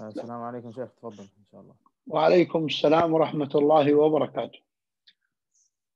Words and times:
السلام 0.00 0.30
عليكم 0.42 0.72
شيخ 0.72 0.88
تفضل 0.94 1.22
إن 1.22 1.44
شاء 1.52 1.60
الله. 1.60 1.74
وعليكم 2.06 2.64
السلام 2.66 3.12
ورحمة 3.14 3.50
الله 3.54 3.94
وبركاته. 3.94 4.58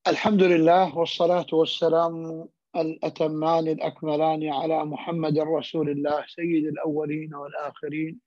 الحمد 0.06 0.42
لله 0.42 0.99
والصلاة 0.99 1.46
والسلام 1.53 2.45
الأتمان 2.77 3.69
الأكملان 3.69 4.49
على 4.53 4.85
محمد 4.85 5.38
رسول 5.38 5.90
الله 5.90 6.24
سيد 6.28 6.67
الأولين 6.67 7.35
والآخرين 7.35 8.21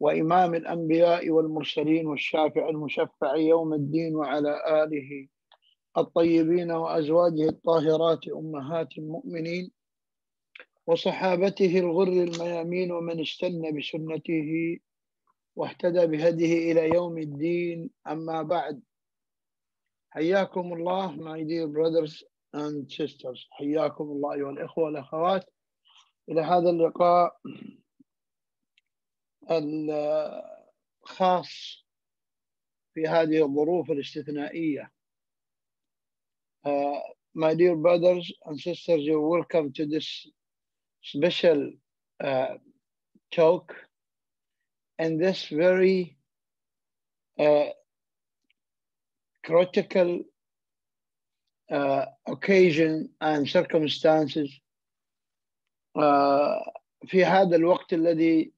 وإمام 0.00 0.54
الأنبياء 0.54 1.30
والمرسلين 1.30 2.06
والشافع 2.06 2.68
المشفع 2.68 3.36
يوم 3.36 3.72
الدين 3.74 4.16
وعلى 4.16 4.82
آله 4.84 5.28
الطيبين 5.98 6.70
وأزواجه 6.70 7.48
الطاهرات 7.48 8.28
أمهات 8.28 8.98
المؤمنين 8.98 9.70
وصحابته 10.86 11.78
الغر 11.78 12.08
الميامين 12.08 12.92
ومن 12.92 13.20
استنى 13.20 13.72
بسنته 13.72 14.78
واهتدى 15.58 16.06
بهديه 16.06 16.72
إلى 16.72 16.88
يوم 16.94 17.18
الدين. 17.18 17.90
أما 18.06 18.42
بعد 18.42 18.82
حياكم 20.10 20.72
الله 20.72 21.16
my 21.16 21.42
dear 21.42 21.66
brothers 21.66 22.22
and 22.54 22.88
sisters. 22.92 23.48
حياكم 23.50 24.04
الله 24.04 24.34
أيها 24.34 24.50
الإخوة 24.50 24.84
والأخوات. 24.84 25.50
إلى 26.28 26.40
هذا 26.40 26.70
اللقاء 26.70 27.36
الخاص 31.02 31.84
في 32.94 33.06
هذه 33.06 33.42
الظروف 33.44 33.90
الاستثنائية. 33.90 34.92
Uh, 36.64 37.00
my 37.34 37.54
dear 37.54 37.76
brothers 37.76 38.32
and 38.46 38.60
sisters 38.60 39.02
you're 39.02 39.28
welcome 39.28 39.72
to 39.72 39.86
this 39.86 40.26
special 41.02 41.72
uh, 42.22 42.54
talk. 43.32 43.87
and 44.99 45.19
this 45.19 45.47
very 45.47 46.17
uh, 47.39 47.65
critical 49.43 50.23
uh, 51.71 52.05
occasion 52.27 53.09
and 53.21 53.47
circumstances 53.47 54.49
uh, 55.95 56.59
في 57.05 57.25
هذا 57.25 57.55
الوقت 57.55 57.93
الذي 57.93 58.53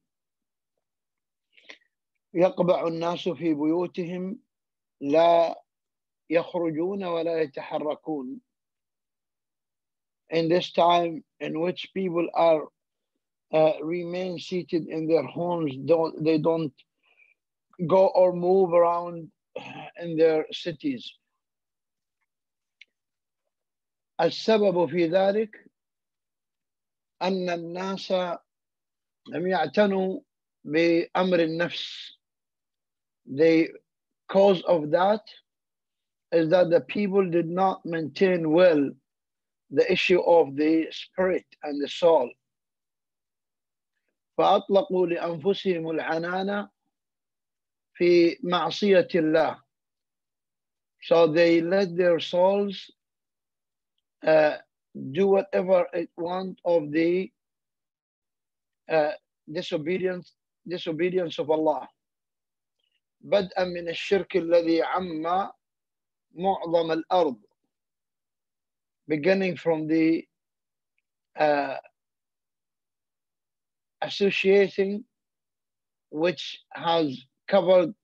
يقبع 2.34 2.86
الناس 2.86 3.28
في 3.28 3.54
بيوتهم 3.54 4.38
لا 5.00 5.62
يخرجون 6.30 7.04
ولا 7.04 7.42
يتحركون 7.42 8.40
in 10.32 10.48
this 10.48 10.72
time 10.72 11.24
in 11.40 11.60
which 11.60 11.92
people 11.94 12.28
are 12.34 12.68
uh, 13.52 13.72
remain 13.82 14.38
seated 14.38 14.88
in 14.88 15.06
their 15.06 15.22
homes 15.24 15.72
don't 15.84 16.22
they 16.24 16.38
don't 16.38 16.72
go 17.86 18.08
or 18.08 18.32
move 18.32 18.72
around 18.72 19.30
in 20.02 20.16
their 20.16 20.46
cities 20.52 21.18
السبب 24.20 24.86
في 24.86 25.06
ذلك 25.06 25.70
أن 27.22 27.50
الناس 27.50 28.12
لم 29.28 29.46
يعتنوا 29.46 30.20
بأمر 30.64 31.40
النفس 31.40 32.16
the 33.26 33.68
cause 34.28 34.62
of 34.62 34.90
that 34.90 35.20
is 36.32 36.48
that 36.50 36.70
the 36.70 36.80
people 36.80 37.28
did 37.28 37.48
not 37.48 37.84
maintain 37.84 38.50
well 38.50 38.90
the 39.70 39.92
issue 39.92 40.20
of 40.20 40.56
the 40.56 40.86
spirit 40.90 41.44
and 41.62 41.82
the 41.82 41.88
soul 41.88 42.30
فأطلقوا 44.41 45.07
لأنفسهم 45.07 45.89
العنان 45.89 46.67
في 47.93 48.37
معصية 48.43 49.07
الله 49.15 49.61
so 51.03 51.27
they 51.27 51.61
let 51.61 51.95
their 51.95 52.19
souls 52.19 52.89
uh, 54.25 54.57
do 55.11 55.27
whatever 55.27 55.85
it 55.93 56.09
want 56.17 56.59
of 56.65 56.91
the 56.91 57.31
uh, 58.89 59.11
disobedience 59.51 60.33
disobedience 60.67 61.37
of 61.37 61.51
Allah 61.51 61.87
بدءا 63.21 63.63
من 63.63 63.89
الشرك 63.89 64.37
الذي 64.37 64.81
عم 64.81 65.21
معظم 66.33 66.91
الأرض 66.91 67.37
beginning 69.07 69.55
from 69.55 69.85
the 69.87 70.25
uh, 71.37 71.77
associating 74.02 75.04
which 76.10 76.64
has 76.72 77.18
covered 77.48 77.94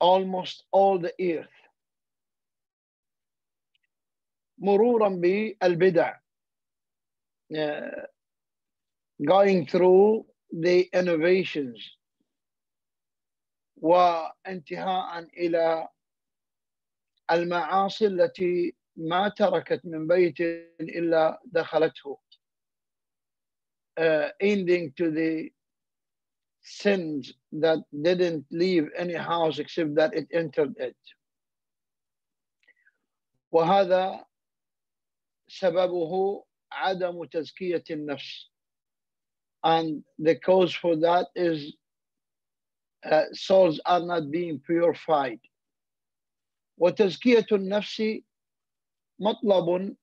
almost 0.00 0.64
all 0.72 0.98
the 0.98 1.12
earth 1.20 1.48
مرورا 4.58 5.08
بالبدع 5.08 6.20
uh, 7.54 8.06
going 9.22 9.66
through 9.66 10.26
the 10.52 10.88
innovations 10.94 11.96
وانتهاء 13.76 15.18
إلى 15.18 15.88
المعاصي 17.30 18.06
التي 18.06 18.76
ما 18.96 19.28
تركت 19.28 19.80
من 19.84 20.06
بيت 20.06 20.40
إلا 20.80 21.40
دخلته 21.44 22.18
uh, 23.96 24.28
ending 24.40 24.92
to 24.96 25.10
the 25.10 25.50
sins 26.62 27.32
that 27.52 27.78
didn't 28.02 28.44
leave 28.50 28.88
any 28.96 29.14
house 29.14 29.58
except 29.58 29.94
that 29.94 30.14
it 30.14 30.28
entered 30.32 30.74
it 30.78 30.96
وهذا 33.52 34.24
سببه 35.48 36.44
عدم 36.72 37.24
تزكية 37.24 37.84
النفس 37.90 38.50
and 39.64 40.02
the 40.18 40.36
cause 40.36 40.72
for 40.74 40.96
that 40.96 41.26
is 41.34 41.74
uh, 43.04 43.24
souls 43.32 43.80
are 43.86 44.00
not 44.00 44.30
being 44.30 44.58
purified 44.60 45.40
وتزكية 46.80 47.46
النفس 47.52 48.02
مطلب 49.18 49.96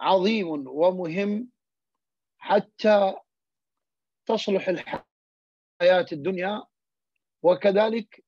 عظيم 0.00 0.48
ومهم 0.68 1.48
حتى 2.44 3.14
تصلح 4.26 4.68
الحياة 4.68 6.06
الدنيا 6.12 6.62
وكذلك 7.42 8.24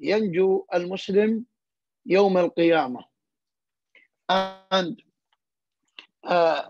ينجو 0.00 0.66
المسلم 0.74 1.46
يوم 2.06 2.38
القيامة 2.38 3.04
and 4.70 5.02
uh, 6.24 6.68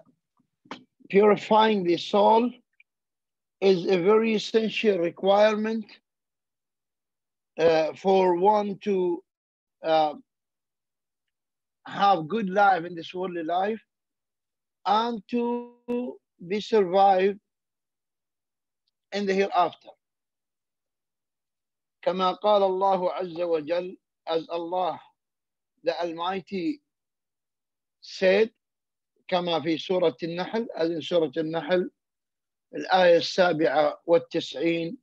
purifying 1.10 1.84
the 1.84 1.96
soul 1.96 2.50
is 3.60 3.86
a 3.86 3.98
very 4.02 4.34
essential 4.34 4.98
requirement 4.98 5.84
uh, 7.58 7.92
for 7.94 8.36
one 8.36 8.78
to 8.78 9.22
uh, 9.84 10.14
have 11.86 12.28
good 12.28 12.48
life 12.48 12.84
in 12.84 12.94
this 12.94 13.14
worldly 13.14 13.44
life 13.44 13.80
and 14.86 15.22
to 15.28 16.18
be 16.48 16.60
survived 16.60 17.38
in 19.12 19.26
the 19.26 19.34
hereafter. 19.34 19.90
كما 22.02 22.32
قال 22.32 22.62
الله 22.62 23.12
عز 23.12 23.40
وجل 23.40 23.96
as 24.26 24.48
Allah 24.48 24.98
the 25.84 25.92
Almighty 26.00 26.80
said 28.00 28.50
كما 29.28 29.60
في 29.62 29.78
سورة 29.78 30.16
النحل 30.22 30.68
as 30.74 30.90
in 30.90 31.00
سورة 31.00 31.32
النحل 31.36 31.90
الآية 32.74 33.16
السابعة 33.16 34.02
والتسعين 34.06 34.98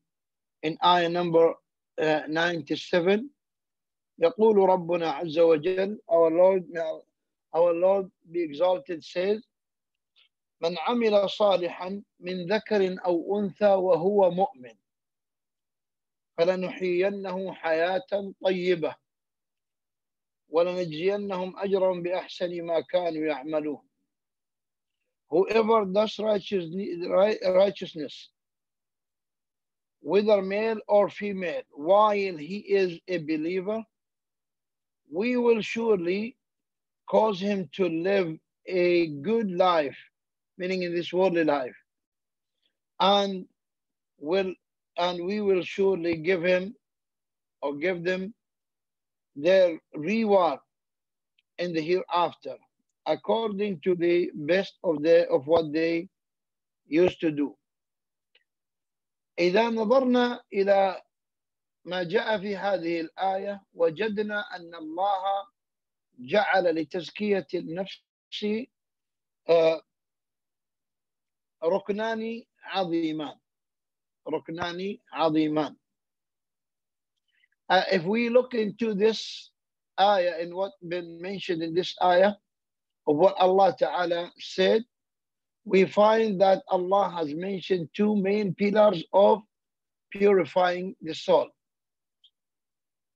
in 0.66 0.78
آية 0.84 1.08
number 1.08 1.56
uh, 2.02 2.28
97 2.28 3.30
يقول 4.20 4.58
ربنا 4.70 5.10
عز 5.12 5.40
وجل 5.40 6.00
our 6.12 6.30
Lord 6.32 6.66
our 7.56 7.74
Lord 7.74 8.12
be 8.32 8.42
exalted 8.44 9.04
says 9.04 9.42
من 10.61 10.79
عمل 10.79 11.31
صالحا 11.31 12.03
من 12.21 12.53
ذكر 12.53 12.97
أو 13.05 13.41
أنثى 13.41 13.75
وهو 13.75 14.31
مؤمن 14.31 14.75
فلنحيينه 16.39 17.53
حياة 17.53 18.33
طيبة 18.45 18.97
ولنجزينهم 20.49 21.59
أجرا 21.59 22.01
بأحسن 22.01 22.63
ما 22.63 22.81
كانوا 22.81 23.27
يعملون 23.27 23.83
Whoever 25.31 25.85
does 25.87 26.19
righteousness, 26.21 28.31
whether 30.01 30.43
male 30.43 30.79
or 30.87 31.09
female, 31.09 31.63
while 31.73 32.37
he 32.37 32.59
is 32.59 33.01
a 33.09 33.19
believer, 33.19 33.83
we 35.11 35.37
will 35.37 35.61
surely 35.61 36.37
cause 37.09 37.41
him 37.41 37.69
to 37.73 37.89
live 37.89 38.39
a 38.67 39.09
good 39.23 39.51
life, 39.51 39.99
meaning 40.58 40.84
in 40.84 40.94
this 40.94 41.12
worldly 41.14 41.44
life, 41.44 41.76
and 43.00 43.46
will 44.20 44.54
and 44.98 45.26
we 45.26 45.40
will 45.42 45.64
surely 45.64 46.18
give 46.18 46.44
him 46.44 46.76
or 47.62 47.76
give 47.78 48.04
them 48.04 48.34
their 49.36 49.80
reward 49.96 50.60
in 51.58 51.74
the 51.74 51.82
hereafter 51.82 52.56
according 53.06 53.80
to 53.82 53.96
the 53.96 54.30
best 54.36 54.78
of 54.84 55.02
the 55.02 55.28
of 55.30 55.48
what 55.48 55.72
they 55.74 56.08
used 56.88 57.20
to 57.22 57.32
do 57.32 57.56
إذا 59.40 59.70
نظرنا 59.70 60.44
إلى 60.54 61.02
ما 61.86 62.04
جاء 62.04 62.38
في 62.40 62.56
هذه 62.58 63.02
الآية 63.02 63.64
وجدنا 63.74 64.56
أن 64.56 64.76
الله 64.76 65.48
جعل 66.20 66.76
لتزكية 66.76 67.48
النفس 67.54 68.04
ركنان 71.64 72.44
عظيمان 72.64 73.36
ركنان 74.28 74.98
عظيمان 75.14 75.76
uh, 77.70 77.84
if 77.92 78.04
we 78.04 78.30
look 78.30 78.54
into 78.54 78.94
this 78.94 79.52
ayah 80.00 80.36
and 80.40 80.54
what 80.54 80.72
been 80.88 81.22
mentioned 81.22 81.62
in 81.62 81.74
this 81.74 81.96
ayah 82.02 82.34
of 83.08 83.16
what 83.16 83.36
Allah 83.38 83.76
Ta'ala 83.78 84.32
said, 84.40 84.84
we 85.66 85.86
find 85.86 86.42
that 86.42 86.64
Allah 86.68 87.10
has 87.16 87.34
mentioned 87.34 87.90
two 87.94 88.16
main 88.16 88.56
pillars 88.56 89.04
of 89.14 89.42
purifying 90.12 90.96
the 91.02 91.14
soul. 91.14 91.50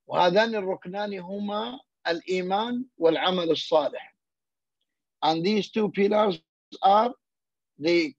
وهذان 0.10 0.56
الركنان 0.56 1.20
هما 1.20 1.80
الإيمان 2.08 2.86
والعمل 2.98 3.50
الصالح. 3.50 4.14
And 5.24 5.44
these 5.44 5.72
two 5.72 5.90
pillars 5.92 6.40
are 6.82 7.14
the 7.80 8.14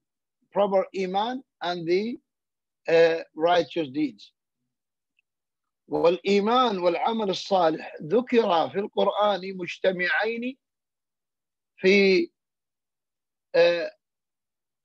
proper 0.52 0.86
iman 0.96 1.42
and 1.62 1.86
the 1.86 2.18
uh, 2.88 3.22
righteous 3.34 3.88
deeds. 3.88 4.32
والإيمان 5.88 6.78
والعمل 6.78 7.30
الصالح 7.30 7.96
ذكر 8.02 8.70
في 8.70 8.78
القرآن 8.78 9.56
مجتمعين 9.56 10.56
في 11.76 12.30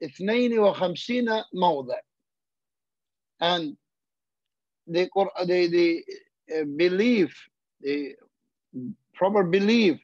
52 0.03 1.43
موضع 1.53 1.99
and 3.41 3.77
the, 4.87 5.09
the, 5.45 5.69
the 5.69 6.65
belief 6.75 7.49
the 7.81 8.15
proper 9.13 9.43
belief 9.43 9.99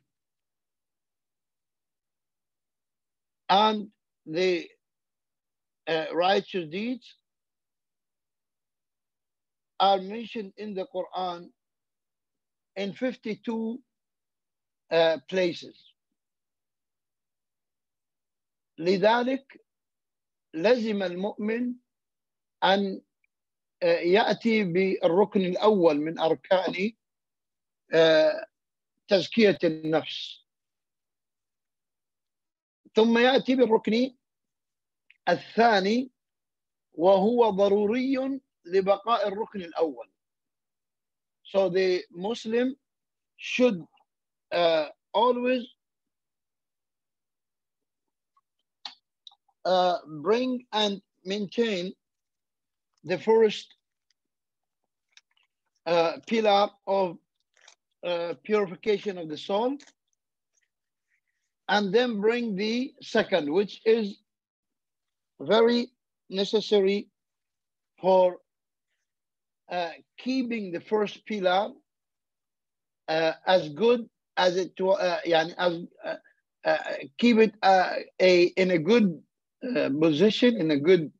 and 3.49 3.89
the 4.25 4.67
uh, 5.88 6.06
righteous 6.12 6.68
deeds 6.70 7.16
are 9.78 9.98
mentioned 10.00 10.52
in 10.56 10.74
the 10.74 10.86
Quran 10.94 11.50
in 12.76 12.92
52 12.92 13.78
uh, 14.90 15.16
places. 15.28 15.76
لذلك 18.78 19.60
لزم 20.54 21.02
المؤمن 21.02 21.74
أن 22.64 23.02
يأتي 23.82 24.64
بالركن 24.64 25.40
الأول 25.40 26.00
من 26.00 26.18
أركان 26.18 26.92
تزكية 29.08 29.58
النفس 29.64 30.46
ثم 32.94 33.18
يأتي 33.18 33.54
بالركن 33.54 34.14
الثاني 35.29 36.11
وهو 36.93 37.49
ضروري 37.49 38.39
لبقاء 38.65 39.27
الركن 39.27 39.61
الأول. 39.61 40.07
So 41.43 41.69
the 41.69 42.03
Muslim 42.11 42.75
should 43.37 43.85
uh, 44.51 44.87
always 45.13 45.67
uh, 49.65 49.97
bring 50.21 50.65
and 50.71 51.01
maintain 51.23 51.93
the 53.03 53.17
first 53.17 53.73
uh, 55.85 56.13
pillar 56.27 56.69
of 56.87 57.17
uh, 58.03 58.33
purification 58.43 59.17
of 59.17 59.29
the 59.29 59.37
soul 59.37 59.77
and 61.67 61.93
then 61.93 62.21
bring 62.21 62.55
the 62.55 62.93
second, 63.01 63.51
which 63.51 63.81
is 63.85 64.17
very 65.39 65.87
necessary 66.29 67.07
for 67.99 68.37
uh, 69.69 69.89
keeping 70.17 70.71
the 70.71 70.79
first 70.79 71.25
pillar 71.25 71.69
uh, 73.07 73.33
as 73.45 73.69
good 73.69 74.07
as 74.37 74.57
it 74.57 74.71
uh, 74.79 75.17
يعني 75.25 75.55
as 75.57 75.83
uh, 76.03 76.15
uh, 76.65 76.77
keep 77.17 77.37
it 77.37 77.53
uh, 77.63 77.95
a 78.19 78.43
in 78.57 78.71
a 78.71 78.77
good 78.77 79.21
position 79.99 80.57
in 80.57 80.69
a 80.71 80.77
good 80.77 81.11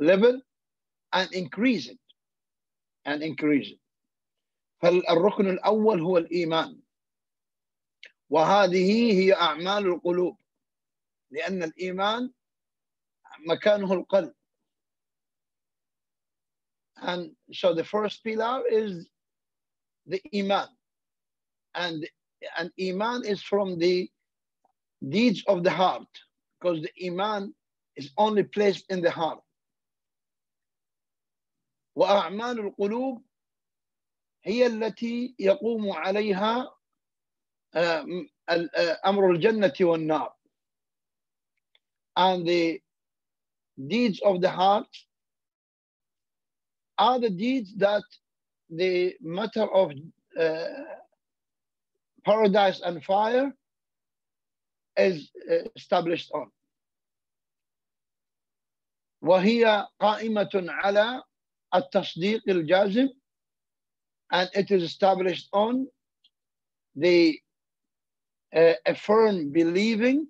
level 0.00 0.40
and 1.12 1.32
increase 1.32 1.88
it 1.88 1.98
and 3.04 3.22
increase 3.22 3.70
it 3.70 3.78
فالركن 4.82 5.50
الأول 5.50 6.00
هو 6.00 6.18
الإيمان 6.18 6.80
وهذه 8.30 9.12
هي 9.12 9.32
أعمال 9.34 9.86
القلوب 9.86 10.38
لأن 11.30 11.62
الإيمان 11.62 12.30
مكانه 13.46 13.92
القلب 13.92 14.34
and 17.02 17.30
so 17.52 17.74
the 17.74 17.84
first 17.84 18.22
pillar 18.24 18.62
is 18.70 19.08
the 20.06 20.20
iman 20.34 20.68
and 21.74 22.08
and 22.58 22.70
iman 22.80 23.24
is 23.24 23.42
from 23.42 23.78
the 23.78 24.08
deeds 25.08 25.42
of 25.46 25.64
the 25.64 25.70
heart 25.70 26.08
because 26.60 26.80
the 26.82 26.92
iman 27.06 27.54
is 27.96 28.10
only 28.16 28.42
placed 28.42 28.84
in 28.90 29.00
the 29.00 29.10
heart 29.10 29.40
واعمال 31.96 32.58
القلوب 32.60 33.24
هي 34.44 34.66
التي 34.66 35.34
يقوم 35.38 35.92
عليها 35.92 36.74
امر 39.06 39.30
الجنه 39.30 39.74
والنار 39.80 40.34
and 42.16 42.46
the 42.46 42.80
deeds 43.88 44.20
of 44.24 44.40
the 44.40 44.50
heart 44.50 44.88
are 46.98 47.18
the 47.18 47.30
deeds 47.30 47.74
that 47.76 48.02
the 48.70 49.14
matter 49.20 49.62
of 49.62 49.92
uh, 50.38 50.64
paradise 52.24 52.80
and 52.80 53.04
fire 53.04 53.52
is 54.96 55.30
established 55.76 56.30
on. 56.32 56.50
وهي 59.22 59.86
قائمة 60.00 60.50
على 60.54 61.22
التصديق 61.74 62.42
الجازم 62.48 63.08
and 64.30 64.48
it 64.54 64.70
is 64.70 64.82
established 64.82 65.48
on 65.52 65.86
the 66.96 67.38
uh, 68.54 68.72
affirm 68.86 69.50
believing 69.50 70.26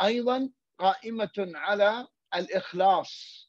وأيضا 0.00 0.50
قائمة 0.78 1.52
على 1.54 2.06
الإخلاص 2.34 3.46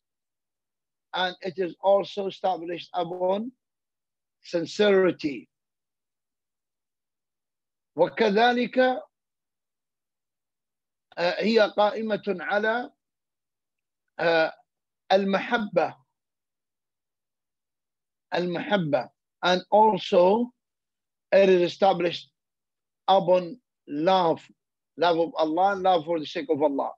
and 1.13 1.35
it 1.41 1.57
is 1.57 1.75
also 1.81 2.27
established 2.27 2.89
upon 2.93 3.51
sincerity 4.43 5.47
وكذلك 7.95 8.79
هي 11.17 11.59
قائمة 11.77 12.23
على 12.27 12.91
المحبة 15.11 15.97
المحبة 18.33 19.09
and 19.45 19.61
also 19.71 20.51
it 21.31 21.49
is 21.49 21.61
established 21.73 22.29
upon 23.07 23.59
love 23.87 24.45
love 24.97 25.19
of 25.19 25.33
Allah 25.37 25.73
and 25.73 25.83
love 25.83 26.05
for 26.05 26.19
the 26.19 26.25
sake 26.25 26.49
of 26.49 26.61
Allah. 26.61 26.91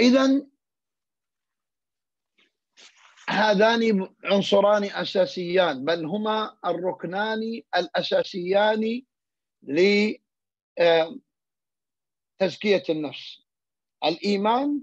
إذا 0.00 0.46
هذان 3.30 4.08
عنصران 4.24 4.84
أساسيان 4.84 5.84
بل 5.84 6.06
هما 6.06 6.56
الركنان 6.64 7.62
الأساسيان 7.76 9.02
لتزكية 9.62 10.08
النفس 12.88 13.42
الإيمان 14.04 14.82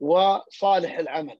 وصالح 0.00 0.98
العمل. 0.98 1.38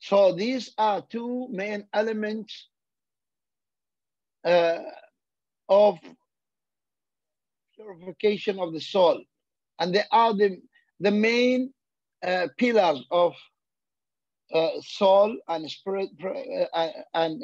So 0.00 0.32
these 0.32 0.72
are 0.78 1.02
two 1.02 1.48
main 1.50 1.88
elements 1.92 2.68
uh, 4.44 4.78
of 5.68 5.98
purification 7.77 8.59
of 8.59 8.73
the 8.73 8.79
soul 8.79 9.23
And 9.79 9.93
they 9.93 10.03
are 10.11 10.33
the, 10.33 10.61
the 10.99 11.11
main 11.11 11.73
uh, 12.25 12.47
pillars 12.57 13.05
of 13.11 13.33
uh, 14.53 14.69
soul 14.81 15.35
and 15.47 15.69
spirit 15.69 16.09
uh, 16.73 16.87
and 17.13 17.41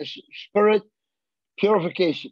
spirit 0.48 0.84
purification. 1.58 2.32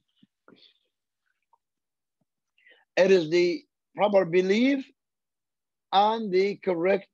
It 2.96 3.12
is 3.12 3.29
the 3.29 3.63
proper 3.96 4.25
belief 4.25 4.86
and 5.91 6.31
the 6.31 6.55
correct 6.57 7.10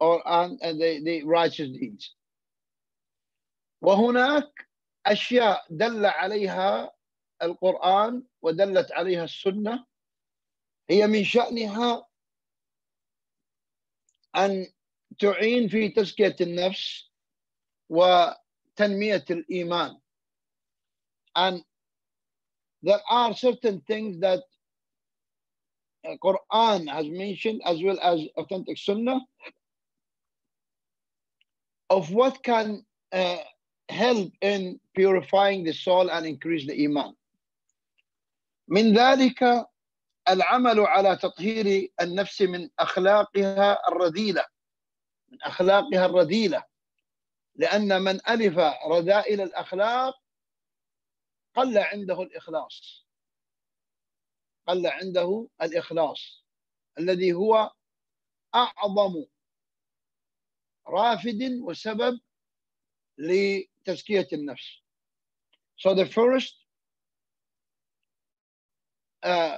or 0.00 0.22
and 0.26 0.58
the, 0.60 1.00
the 1.04 1.24
righteous 1.24 1.68
deeds. 1.70 2.14
وهناك 3.82 4.50
أشياء 5.06 5.66
دل 5.70 6.06
عليها 6.06 6.90
القرآن 7.42 8.22
ودلت 8.42 8.92
عليها 8.92 9.24
السنة 9.24 9.84
هي 10.93 11.07
من 11.07 11.23
شأنها 11.23 12.07
أن 14.35 14.67
تعين 15.19 15.67
في 15.67 15.89
تزكية 15.89 16.35
النفس 16.41 17.09
وتنمية 17.89 19.25
الإيمان 19.29 19.99
and 21.35 21.63
there 22.83 23.01
are 23.09 23.33
certain 23.33 23.81
things 23.87 24.19
that 24.19 24.43
Quran 26.23 26.87
has 26.87 27.07
mentioned 27.07 27.61
as 27.65 27.81
well 27.81 27.97
as 28.01 28.19
authentic 28.37 28.77
Sunnah 28.77 29.21
of 31.89 32.11
what 32.11 32.43
can 32.43 32.85
uh, 33.11 33.37
help 33.89 34.31
in 34.41 34.79
purifying 34.93 35.63
the 35.63 35.73
soul 35.73 36.11
and 36.11 36.25
increase 36.25 36.67
the 36.67 36.85
iman. 36.85 37.15
من 38.69 38.93
ذلك 38.93 39.65
العمل 40.29 40.79
على 40.79 41.15
تطهير 41.15 41.93
النفس 42.01 42.41
من 42.41 42.69
أخلاقها 42.79 43.87
الرذيلة 43.87 44.45
من 45.27 45.41
أخلاقها 45.41 46.05
الرذيلة. 46.05 46.63
لأن 47.55 48.01
من 48.01 48.29
ألف 48.29 48.57
رذائل 48.87 49.41
الأخلاق 49.41 50.15
قل 51.55 51.77
عنده 51.77 52.21
الإخلاص. 52.21 53.07
قل 54.67 54.87
عنده 54.87 55.47
الإخلاص. 55.61 56.45
الذي 56.99 57.33
هو 57.33 57.71
أعظم 58.55 59.25
رافد 60.87 61.59
وسبب 61.61 62.19
لتزكية 63.17 64.27
النفس. 64.33 64.83
So 65.75 65.93
the 65.93 66.05
first 66.05 66.55
uh, 69.23 69.57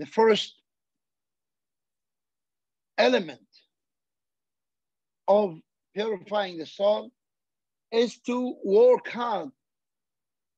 the 0.00 0.06
first 0.06 0.54
element 2.96 3.48
of 5.28 5.58
purifying 5.94 6.56
the 6.56 6.66
soul 6.66 7.10
is 7.92 8.18
to 8.20 8.54
work 8.64 9.08
hard 9.08 9.50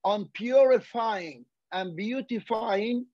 on 0.04 0.28
purifying 0.34 1.44
and 1.72 1.96
beautifying 1.96 3.04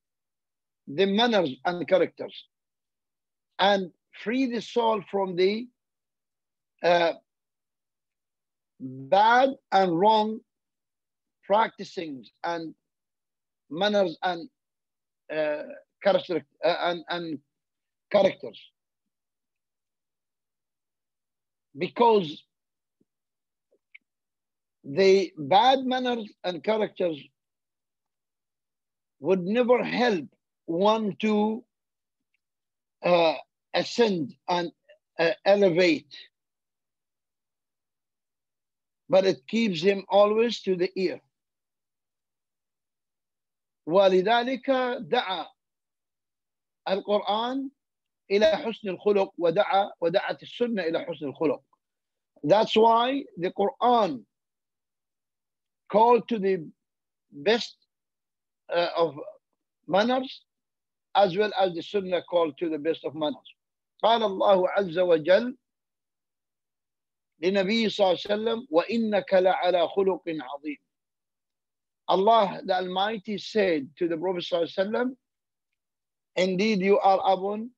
the 0.87 1.07
manners 1.07 1.55
and 1.65 1.89
characters 1.89 2.45
and 3.59 3.91
free 4.23 4.47
the 4.53 4.61
soul 4.61 5.03
from 5.11 5.35
the 5.35 5.67
uh, 6.83 7.13
bad 8.81 9.51
and 9.73 9.99
wrong 9.99 10.41
practicing 11.45 12.25
and 12.45 12.75
manners 13.71 14.17
and 14.23 14.49
uh, 15.35 15.63
character 16.04 16.46
uh, 16.64 16.76
and, 16.82 17.04
and 17.10 17.40
characters 18.12 18.60
because 21.78 22.44
the 24.84 25.32
bad 25.38 25.86
manners 25.86 26.30
and 26.44 26.64
characters 26.64 27.18
would 29.20 29.44
never 29.44 29.82
help 29.84 30.26
one 30.66 31.16
to 31.20 31.64
uh, 33.04 33.36
ascend 33.74 34.36
and 34.50 34.72
uh, 35.20 35.32
elevate 35.46 36.14
but 39.10 39.26
it 39.26 39.46
keeps 39.48 39.82
him 39.82 40.04
always 40.10 40.62
to 40.62 40.76
the 40.76 40.92
ear 40.96 41.20
ولذلك 43.88 44.70
دعا 45.00 45.48
القرآن 46.91 47.71
إلى 48.31 48.47
حسن 48.47 48.89
الخلق 48.89 49.33
ودعا 49.39 49.91
ودعت 50.01 50.43
السنة 50.43 50.83
إلى 50.83 51.05
حسن 51.05 51.27
الخلق. 51.27 51.63
That's 52.45 52.77
why 52.77 53.25
the 53.37 53.51
Quran 53.53 54.23
called 55.91 56.29
to 56.29 56.39
the 56.39 56.69
best 57.33 57.77
uh, 58.73 58.89
of 58.97 59.19
manners 59.87 60.45
as 61.15 61.37
well 61.37 61.51
as 61.59 61.75
the 61.75 61.83
Sunnah 61.83 62.23
called 62.23 62.57
to 62.59 62.69
the 62.69 62.79
best 62.79 63.05
of 63.05 63.15
manners. 63.15 63.55
قال 64.05 64.23
الله 64.23 64.69
عز 64.69 64.99
وجل 64.99 65.57
لنبي 67.41 67.89
صلى 67.89 68.07
الله 68.07 68.19
عليه 68.31 68.35
وسلم 68.35 68.67
وإنك 68.71 69.35
لعلى 69.35 69.89
خلق 69.89 70.23
عظيم 70.29 70.77
Allah 72.11 72.61
the 72.65 72.75
Almighty 72.75 73.37
said 73.39 73.89
to 73.97 74.09
the 74.09 74.17
Prophet 74.17 74.43
صلى 74.43 74.59
الله 74.59 74.73
عليه 74.79 74.89
وسلم 74.89 75.17
Indeed, 76.38 76.82
you 76.82 77.00
are 77.00 77.20
upon 77.34 77.72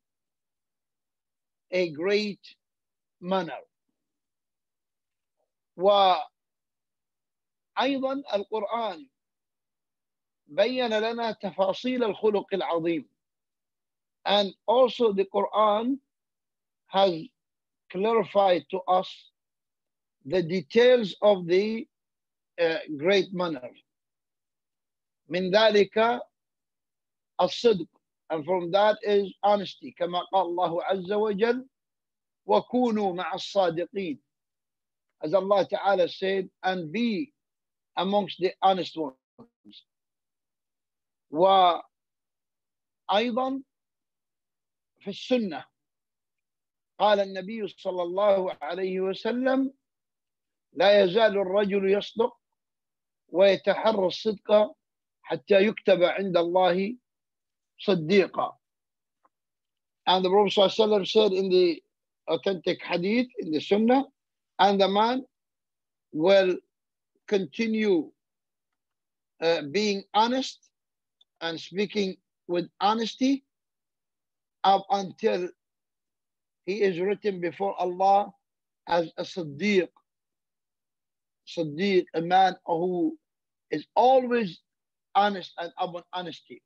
a 1.72 1.89
great 1.91 2.39
manner. 3.20 3.60
وأيضا 5.77 6.24
القرآن 8.34 9.10
بين 10.48 10.94
لنا 11.00 11.32
تفاصيل 11.32 12.03
الخلق 12.03 12.53
العظيم. 12.53 13.05
And 14.25 14.53
also 14.65 15.12
the 15.13 15.25
Quran 15.25 16.00
has 16.88 17.13
clarified 17.91 18.65
to 18.72 18.79
us 18.88 19.32
the 20.25 20.41
details 20.41 21.15
of 21.22 21.46
the 21.46 21.88
uh, 22.60 22.77
great 22.98 23.34
manner. 23.34 23.70
من 25.29 25.51
ذلك 25.51 26.22
الصدق 27.41 27.88
and 28.30 28.44
from 28.44 28.70
that 28.70 28.99
is 29.02 29.34
honesty 29.42 29.94
كما 29.99 30.20
قال 30.32 30.46
الله 30.46 30.84
عز 30.84 31.12
وجل 31.12 31.68
وكونوا 32.46 33.14
مع 33.14 33.34
الصادقين. 33.34 34.18
As 35.22 35.34
Allah 35.34 35.66
Ta'ala 35.68 36.08
said 36.08 36.49
and 36.62 36.90
be 36.90 37.32
amongst 37.96 38.38
the 38.40 38.52
honest 38.62 38.96
ones. 38.96 39.16
وأيضا 41.30 41.82
في 45.00 45.10
السنة 45.10 45.64
قال 46.99 47.20
النبي 47.20 47.68
صلى 47.68 48.02
الله 48.02 48.56
عليه 48.62 49.00
وسلم 49.00 49.72
لا 50.72 51.02
يزال 51.04 51.38
الرجل 51.38 51.90
يصدق 51.90 52.37
ويتحرى 53.28 54.06
الصدق 54.06 54.76
حتى 55.22 55.54
يكتب 55.54 56.02
عند 56.02 56.37
الله 56.37 56.96
Siddiqa. 57.87 58.52
And 60.06 60.25
the 60.25 60.30
Prophet 60.30 60.52
ﷺ 60.54 61.08
said 61.08 61.32
in 61.32 61.49
the 61.49 61.82
authentic 62.28 62.82
hadith, 62.82 63.28
in 63.38 63.50
the 63.52 63.60
sunnah, 63.60 64.04
and 64.58 64.80
the 64.80 64.88
man 64.88 65.25
will 66.12 66.56
continue 67.28 68.10
uh, 69.42 69.62
being 69.70 70.02
honest 70.14 70.58
and 71.40 71.58
speaking 71.60 72.16
with 72.49 72.68
honesty 72.80 73.44
up 74.64 74.84
until 74.90 75.49
he 76.66 76.82
is 76.82 76.99
written 77.00 77.40
before 77.40 77.75
Allah 77.80 78.32
as 78.88 79.10
a 79.16 79.22
Siddiq. 79.22 79.88
Siddiq, 81.49 82.04
a 82.14 82.20
man 82.20 82.56
who 82.66 83.16
is 83.70 83.87
always 83.94 84.60
honest 85.14 85.52
and 85.58 85.72
upon 85.78 86.02
honesty. 86.12 86.62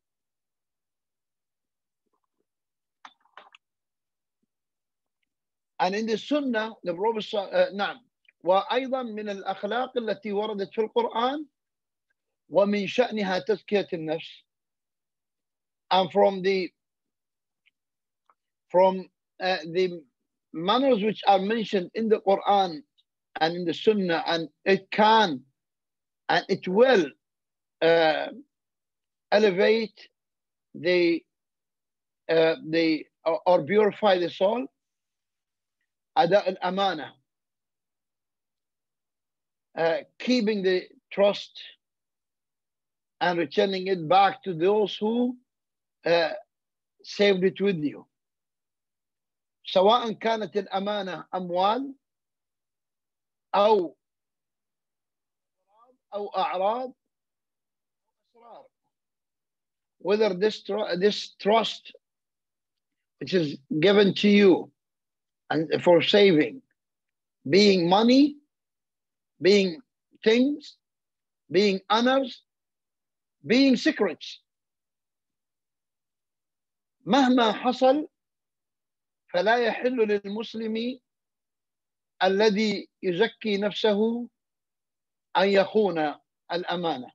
And 5.83 5.95
in 5.95 6.05
the 6.05 6.17
Sunnah, 6.17 6.73
the 6.83 6.93
Prophet 6.93 7.33
uh, 7.33 7.71
نعم 7.73 7.99
وأيضا 8.43 9.03
من 9.03 9.29
الأخلاق 9.29 9.97
التي 9.97 10.31
وردت 10.31 10.73
في 10.73 10.81
القرآن 10.81 11.45
ومن 12.49 12.87
شأنها 12.87 13.39
تزكية 13.39 13.87
النفس 13.93 14.43
and 15.91 16.11
from 16.11 16.41
the 16.41 16.71
from 18.69 19.09
uh, 19.41 19.57
the 19.71 20.01
manners 20.53 21.03
which 21.03 21.21
are 21.27 21.39
mentioned 21.39 21.89
in 21.95 22.09
the 22.09 22.21
Quran 22.21 22.83
and 23.41 23.55
in 23.55 23.65
the 23.65 23.73
Sunnah 23.73 24.23
and 24.27 24.49
it 24.65 24.89
can 24.91 25.41
and 26.29 26.45
it 26.47 26.67
will 26.67 27.05
uh, 27.81 28.27
elevate 29.31 30.07
the 30.75 31.23
uh, 32.29 32.55
the 32.69 33.05
or, 33.25 33.41
or 33.45 33.63
purify 33.63 34.17
the 34.19 34.29
soul 34.29 34.67
أداء 36.17 36.49
الأمانة 36.49 37.13
uh, 39.77 39.97
keeping 40.17 40.63
the 40.63 40.87
trust 41.11 41.61
and 43.21 43.39
returning 43.39 43.87
it 43.87 44.07
back 44.07 44.43
to 44.43 44.53
those 44.53 44.95
who 44.97 45.37
uh, 46.05 46.29
saved 47.03 47.43
it 47.43 47.59
with 47.61 47.77
you 47.77 48.05
سواء 49.65 50.11
كانت 50.11 50.57
الأمانة 50.57 51.25
أموال 51.35 51.93
أو 53.55 53.95
أو 56.13 56.27
أعراض 56.27 56.93
أسرار 58.35 58.65
whether 59.99 60.33
this, 60.33 60.63
tr- 60.63 60.95
this 60.97 61.35
trust 61.39 61.93
which 63.19 63.33
is 63.33 63.57
given 63.79 64.13
to 64.13 64.29
you 64.29 64.71
and 65.49 65.83
for 65.83 66.01
saving 66.01 66.61
being 67.49 67.89
money 67.89 68.35
being 69.41 69.81
things 70.23 70.75
being 71.51 71.79
honors 71.89 72.43
being 73.45 73.75
secrets 73.75 74.41
مهما 77.05 77.51
حصل 77.53 78.07
فلا 79.33 79.57
يحل 79.57 79.95
للمسلم 79.97 80.99
الذي 82.23 82.89
يزكي 83.03 83.57
نفسه 83.57 84.29
أن 85.37 85.49
يخون 85.49 86.15
الأمانة 86.51 87.11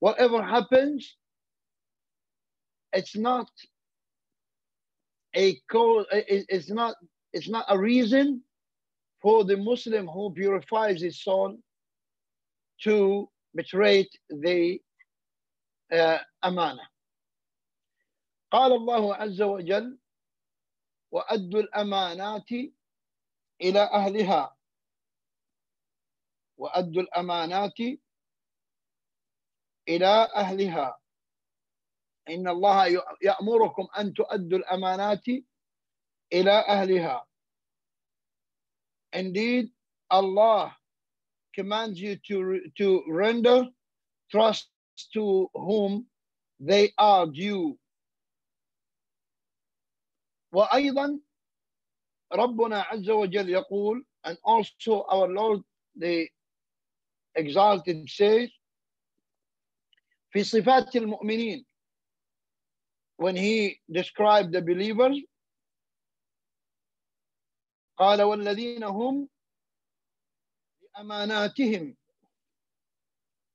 whatever 0.00 0.42
happens 0.42 1.16
it's 2.96 3.16
not 3.16 3.50
a 5.36 5.54
cause 5.70 6.06
it's 6.12 6.70
not 6.70 6.94
it's 7.33 7.49
not 7.49 7.65
a 7.69 7.77
reason 7.77 8.41
for 9.21 9.43
the 9.43 9.57
Muslim 9.57 10.07
who 10.07 10.31
purifies 10.33 11.01
his 11.01 11.21
soul 11.21 11.57
to 12.83 13.29
betray 13.55 14.07
the 14.29 14.79
uh, 15.91 16.19
أمانة 16.43 16.87
قال 18.51 18.71
الله 18.73 19.15
عز 19.15 19.41
وجل 19.41 19.97
وأدوا 21.11 21.59
الأمانات 21.61 22.51
إلى 23.61 23.79
أهلها. 23.93 24.55
وأدوا 26.57 27.01
الأمانات 27.01 27.79
إلى 29.89 30.13
أهلها. 30.35 30.99
إن 32.29 32.47
الله 32.47 33.03
يأمركم 33.21 33.87
أن 33.99 34.13
تؤدوا 34.13 34.57
الأمانات 34.57 35.25
إلى 36.32 36.50
أهلها 36.68 37.26
Indeed, 39.14 39.70
Allah 40.10 40.74
commands 41.54 42.00
you 42.00 42.16
to, 42.26 42.60
to 42.78 43.04
render 43.08 43.68
trust 44.30 44.68
to 45.12 45.48
whom 45.54 46.06
they 46.58 46.92
are 46.98 47.26
due. 47.26 47.78
وأيضا 50.52 51.20
ربنا 52.32 52.82
عز 52.82 53.10
وجل 53.10 53.48
يقول 53.48 54.04
and 54.24 54.38
also 54.44 55.02
our 55.08 55.28
Lord 55.28 55.62
the 55.96 56.28
exalted 57.36 58.08
says 58.08 58.48
في 60.32 60.44
صفات 60.44 60.96
المؤمنين 60.96 61.64
when 63.16 63.36
he 63.36 63.80
described 63.90 64.52
the 64.52 64.62
believers 64.62 65.20
قال 67.99 68.21
والذين 68.21 68.83
هم 68.83 69.29
بأماناتهم 70.81 71.97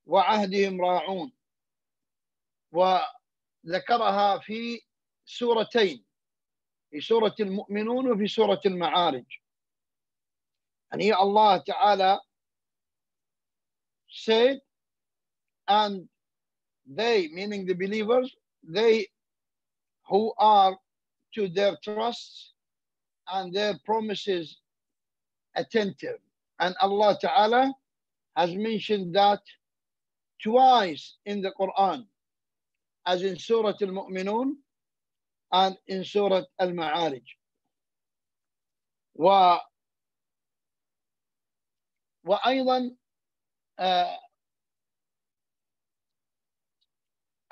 وعهدهم 0.06 0.80
راعون. 0.80 1.32
وذكرها 2.72 4.38
في 4.38 4.80
سورتين 5.24 6.04
في 6.90 7.00
سورة 7.00 7.34
المؤمنون 7.40 8.12
وفي 8.12 8.26
سورة 8.26 8.60
المعارج. 8.66 9.24
here 10.98 11.14
Allah 11.14 11.62
Ta'ala 11.66 12.20
said 14.08 14.60
and 15.66 16.08
they 16.86 17.28
meaning 17.32 17.66
the 17.66 17.74
believers 17.74 18.32
they 18.62 19.08
who 20.08 20.32
are 20.38 20.78
to 21.34 21.48
their 21.48 21.76
trusts 21.82 22.53
and 23.31 23.53
their 23.53 23.77
promises 23.85 24.57
attentive 25.55 26.19
and 26.59 26.75
Allah 26.81 27.17
Ta'ala 27.21 27.73
has 28.35 28.53
mentioned 28.55 29.15
that 29.15 29.41
twice 30.41 31.17
in 31.25 31.41
the 31.41 31.51
Quran 31.59 32.05
as 33.05 33.23
in 33.23 33.37
Surah 33.37 33.73
Al-Mu'minun 33.81 34.53
and 35.51 35.77
in 35.87 36.03
Surah 36.03 36.43
Al-Ma'arij. 36.59 37.23
و 39.19 39.57
وأيضا 42.23 42.95
آه 43.79 44.19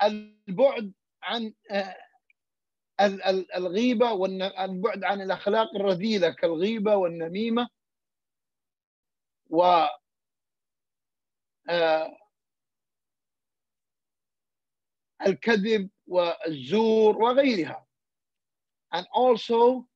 البعد 0.02 0.92
عن 1.22 1.54
آه 1.70 1.96
الغيبة 3.55 4.11
والبعد 4.11 5.03
عن 5.03 5.21
الأخلاق 5.21 5.75
الرذيلة 5.75 6.29
كالغيبة 6.29 6.95
والنميمة 6.95 7.69
و 9.49 9.85
آه 11.69 12.17
الكذب 15.25 15.89
والزور 16.07 17.17
وغيرها 17.17 17.85
and 18.91 19.07
also 19.13 19.87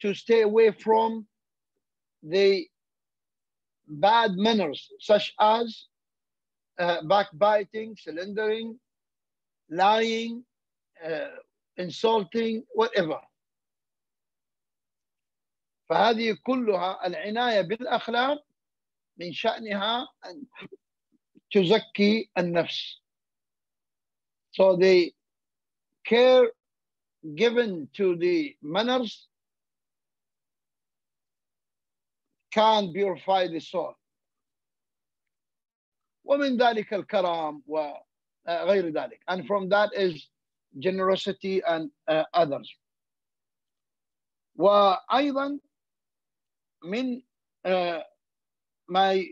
to 0.00 0.14
stay 0.14 0.42
away 0.42 0.70
from 0.72 1.26
the 2.22 2.66
bad 3.86 4.32
manners 4.36 4.90
such 5.00 5.34
as 5.40 5.86
uh, 6.78 7.02
backbiting, 7.02 7.96
slandering, 7.96 8.78
lying, 9.70 10.44
uh, 11.04 11.28
insulting, 11.77 12.63
whatever. 12.75 13.21
فهذه 15.89 16.37
كلها 16.43 17.07
العناية 17.07 17.61
بالأخلاق 17.61 18.45
من 19.17 19.33
شأنها 19.33 20.07
أن 20.25 20.45
تزكي 21.51 22.29
النفس. 22.37 23.01
So 24.51 24.75
the 24.75 25.13
care 26.05 26.51
given 27.35 27.87
to 27.93 28.15
the 28.15 28.55
manners 28.61 29.27
can 32.51 32.93
purify 32.93 33.47
the 33.47 33.59
soul. 33.59 33.95
ومن 36.25 36.57
ذلك 36.57 36.93
الكرم 36.93 37.63
وغير 37.67 38.89
ذلك. 38.93 39.19
And 39.27 39.45
from 39.47 39.69
that 39.69 39.89
is 39.93 40.29
generosity 40.79 41.61
and 41.63 41.91
uh, 42.07 42.23
others. 42.33 42.69
وأيضا 44.55 45.59
من 46.83 47.21
uh, 47.65 48.03
ما 48.89 49.25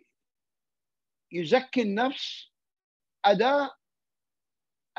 يزكي 1.31 1.81
النفس 1.81 2.51
أداء 3.25 3.75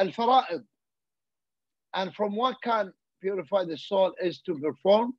الفرائض 0.01 0.65
and 1.95 2.15
from 2.15 2.35
what 2.37 2.57
can 2.63 2.93
purify 3.21 3.65
the 3.65 3.77
soul 3.77 4.13
is 4.23 4.41
to 4.41 4.59
perform 4.59 5.13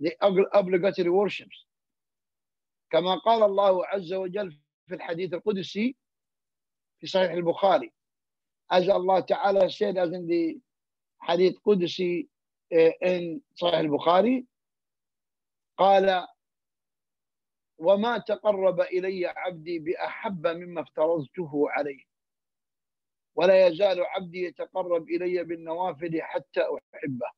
the 0.00 0.12
obligatory 0.52 1.10
worships 1.10 1.66
كما 2.92 3.16
قال 3.24 3.42
الله 3.42 3.86
عز 3.86 4.12
وجل 4.12 4.58
في 4.88 4.94
الحديث 4.94 5.34
القدسي 5.34 5.96
في 7.00 7.06
صحيح 7.06 7.30
البخاري 7.30 7.92
As 8.71 8.87
Allah 8.89 9.25
Ta'ala 9.25 9.69
said 9.69 9.97
as 9.97 10.09
hadith 11.21 11.55
قدسي 11.65 12.27
in 13.01 13.41
صحيح 13.55 13.79
البخاري. 13.79 14.45
قال 15.77 16.27
وما 17.79 18.17
تقرب 18.17 18.81
إلي 18.81 19.25
عبدي 19.25 19.79
بأحب 19.79 20.47
مما 20.47 20.81
افترضته 20.81 21.69
عليه 21.69 22.03
ولا 23.35 23.67
يزال 23.67 24.01
عبدي 24.05 24.43
يتقرب 24.43 25.09
إلي 25.09 25.43
بالنوافل 25.43 26.21
حتى 26.21 26.61
أحبه 26.61 27.31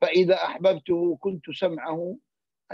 فإذا 0.00 0.34
أحببته 0.34 1.16
كنت 1.16 1.50
سمعه 1.50 2.18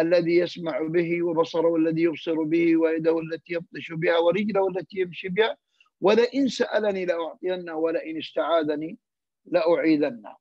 الذي 0.00 0.36
يسمع 0.36 0.80
به 0.88 1.22
وبصره 1.22 1.76
الذي 1.76 2.02
يبصر 2.02 2.42
به 2.42 2.76
ويده 2.76 3.18
التي 3.18 3.52
يبطش 3.52 3.92
بها 3.92 4.18
ورجله 4.18 4.68
التي 4.68 5.00
يمشي 5.00 5.28
بها 5.28 5.56
ولئن 6.03 6.47
سألني 6.47 7.05
لأعطينه 7.05 7.75
ولئن 7.75 8.17
استعاذني 8.17 8.97
لأعيذنه 9.45 10.35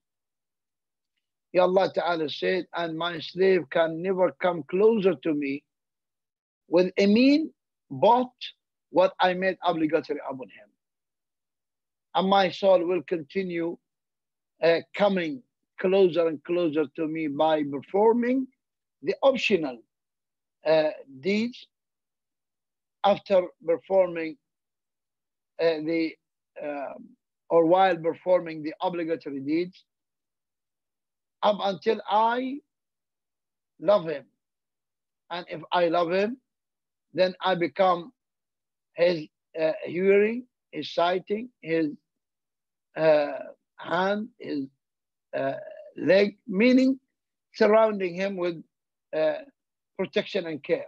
Ya 1.53 1.63
Allah 1.63 1.91
Ta'ala 1.91 2.29
said, 2.29 2.67
and 2.75 2.97
my 2.97 3.19
slave 3.21 3.63
can 3.71 4.03
never 4.03 4.33
come 4.33 4.63
closer 4.65 5.15
to 5.15 5.33
me 5.33 5.65
with 6.69 6.93
a 6.99 7.07
mean 7.07 7.51
but 7.91 8.31
what 8.91 9.15
I 9.19 9.33
made 9.35 9.57
obligatory 9.65 10.21
upon 10.29 10.49
him. 10.49 10.69
And 12.15 12.29
my 12.29 12.51
soul 12.51 12.85
will 12.85 13.03
continue 13.03 13.79
uh, 14.63 14.81
coming 14.95 15.43
closer 15.81 16.27
and 16.29 16.43
closer 16.45 16.85
to 16.97 17.07
me 17.07 17.29
by 17.29 17.63
performing 17.65 18.47
the 19.03 19.15
optional 19.23 19.79
uh, 20.67 20.91
deeds 21.21 21.67
after 23.05 23.43
performing 23.65 24.33
uh, 24.33 24.42
the 25.60 26.12
um, 26.64 27.10
or 27.50 27.66
while 27.66 27.96
performing 27.98 28.64
the 28.64 28.74
obligatory 28.82 29.40
deeds 29.40 29.86
up 31.44 31.58
until 31.62 32.02
I 32.10 32.60
love 33.80 34.06
him. 34.06 34.26
And 35.30 35.46
if 35.50 35.62
I 35.72 35.88
love 35.90 36.12
him, 36.12 36.38
then 37.14 37.36
I 37.42 37.56
become 37.56 38.12
his 38.96 39.28
uh, 39.60 39.74
hearing, 39.86 40.46
his 40.72 40.94
sighting, 40.94 41.50
his 41.62 41.92
uh, 42.98 43.40
hand, 43.78 44.30
his 44.40 44.68
uh, 45.36 45.54
leg, 45.98 46.38
meaning 46.48 47.00
surrounding 47.54 48.16
him 48.16 48.36
with 48.36 48.64
uh, 49.16 49.40
protection 49.98 50.48
and 50.48 50.64
care. 50.64 50.88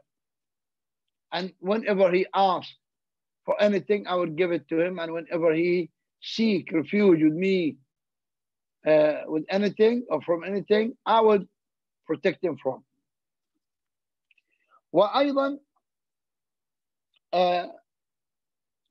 And 1.31 1.53
whenever 1.59 2.11
he 2.11 2.25
asks 2.33 2.75
for 3.44 3.60
anything, 3.60 4.06
I 4.06 4.14
would 4.14 4.36
give 4.36 4.52
it 4.52 4.68
to 4.68 4.80
him. 4.80 4.98
And 4.98 5.12
whenever 5.12 5.52
he 5.54 5.90
seek 6.22 6.72
refuge 6.72 7.22
with 7.22 7.32
me 7.32 7.76
uh, 8.86 9.22
with 9.26 9.44
anything 9.48 10.06
or 10.08 10.22
from 10.22 10.44
anything, 10.44 10.96
I 11.06 11.20
would 11.20 11.48
protect 12.06 12.44
him 12.44 12.56
from. 12.62 12.84
وأيضا 14.92 15.58
uh, 17.32 17.66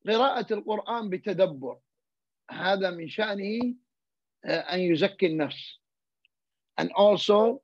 قراءة 0.07 0.53
القرآن 0.53 1.09
بتدبر 1.09 1.77
هذا 2.51 2.89
من 2.91 3.07
شأنه 3.09 3.75
uh, 4.45 4.49
أن 4.49 4.79
يزكي 4.79 5.25
النفس 5.25 5.79
and 6.77 6.91
also 6.95 7.61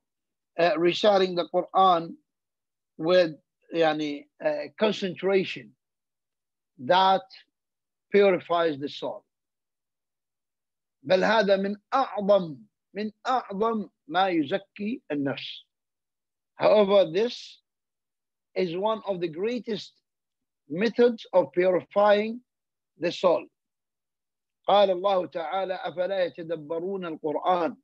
uh, 0.60 0.74
reciting 0.78 1.34
the 1.34 1.48
Quran 1.48 2.14
with 2.98 3.36
يعني 3.74 4.26
uh, 4.44 4.68
concentration 4.78 5.72
that 6.85 7.21
purifies 8.11 8.77
the 8.79 8.89
soul 8.89 9.23
بل 11.03 11.23
هذا 11.23 11.57
من 11.57 11.75
أعظم 11.93 12.57
من 12.93 13.11
أعظم 13.27 13.89
ما 14.07 14.29
يزكي 14.29 15.01
النفس 15.11 15.65
however 16.55 17.05
this 17.11 17.61
is 18.55 18.75
one 18.77 19.01
of 19.07 19.19
the 19.19 19.27
greatest 19.27 19.93
methods 20.69 21.25
of 21.33 21.51
purifying 21.53 22.41
the 22.97 23.11
soul 23.11 23.47
قال 24.67 24.89
الله 24.91 25.25
تعالى 25.25 25.73
أفلا 25.73 26.23
يتدبرون 26.25 27.05
القرآن 27.05 27.77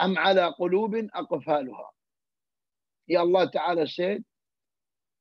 أم 0.00 0.18
على 0.18 0.46
قلوب 0.58 0.94
أقفالها 1.14 1.90
Ya 3.06 3.20
Allah 3.20 3.50
Ta'ala 3.50 3.86
said 3.86 4.24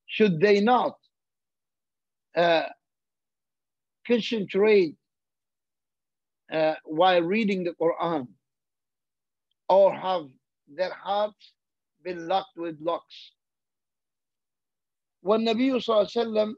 should 0.07 0.41
they 0.41 0.61
not 0.61 0.97
uh, 2.37 2.69
concentrate 4.07 4.97
uh, 6.51 6.75
while 6.85 7.23
reading 7.23 7.65
the 7.65 7.75
Quran 7.75 8.29
or 9.69 9.95
have 9.95 10.27
their 10.67 10.93
hearts 10.93 11.53
been 12.03 12.27
locked 12.27 12.57
with 12.57 12.77
locks. 12.81 13.33
والنبي 15.23 15.81
صلى 15.81 15.97
الله 15.97 16.09
عليه 16.17 16.21
وسلم 16.21 16.57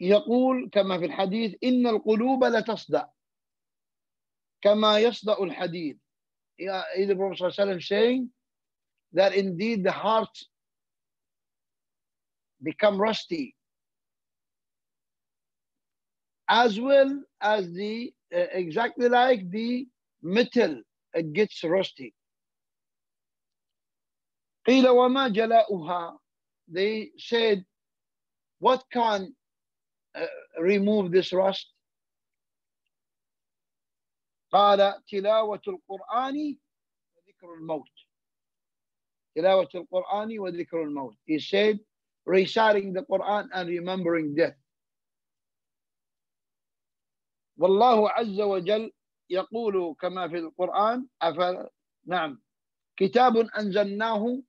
يقول 0.00 0.70
كما 0.72 0.98
في 0.98 1.04
الحديث 1.04 1.54
إن 1.64 1.86
القلوب 1.86 2.44
لتصدع 2.44 3.06
كما 4.62 4.98
يصدع 4.98 5.36
الحديد. 5.42 5.98
The 6.58 7.14
Prophet 7.14 7.38
صلى 7.38 7.48
الله 7.48 7.54
عليه 7.58 7.62
وسلم 7.62 7.80
saying 7.80 8.28
that 9.12 9.34
indeed 9.34 9.84
the 9.84 9.92
hearts 9.92 10.48
become 12.62 13.00
rusty 13.00 13.54
as 16.48 16.78
well 16.80 17.22
as 17.40 17.72
the 17.72 18.12
uh, 18.34 18.46
exactly 18.52 19.08
like 19.08 19.50
the 19.50 19.86
metal 20.22 20.80
it 21.14 21.32
gets 21.32 21.62
rusty 21.64 22.14
قيل 24.66 24.88
وما 24.88 25.28
جلاؤها 25.28 26.18
they 26.68 27.10
said 27.18 27.64
what 28.60 28.84
can 28.92 29.34
uh, 30.14 30.26
remove 30.60 31.10
this 31.10 31.32
rust 31.32 31.72
قال 34.52 35.02
تلاوة 35.08 35.62
القرآن 35.68 36.58
وذكر 37.16 37.54
الموت 37.54 37.90
تلاوة 39.37 39.69
القرآن 39.75 40.39
وذكر 40.39 40.83
الموت 40.83 41.15
he 41.29 41.37
said 41.39 41.79
reciting 42.25 42.91
the 42.93 43.03
Quran 43.03 43.47
and 43.53 43.69
remembering 43.69 44.33
death 44.35 44.57
والله 47.57 48.09
عز 48.09 48.41
وجل 48.41 48.91
يقول 49.29 49.95
كما 49.99 50.27
في 50.27 50.37
القرآن 50.37 51.07
أفل 51.21 51.69
نعم 52.05 52.41
كتاب 52.97 53.37
أنزلناه 53.37 54.41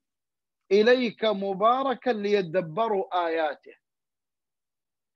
إليك 0.73 1.25
مباركا 1.25 2.11
ليدبروا 2.11 3.27
آياته 3.27 3.75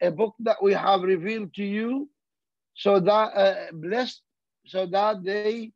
a 0.03 0.11
book 0.11 0.35
that 0.41 0.63
we 0.63 0.73
have 0.75 1.03
revealed 1.03 1.55
to 1.55 1.65
you 1.65 2.11
so 2.75 3.01
that 3.01 3.29
uh, 3.35 3.73
blessed 3.73 4.23
so 4.67 4.85
that 4.87 5.23
they 5.25 5.73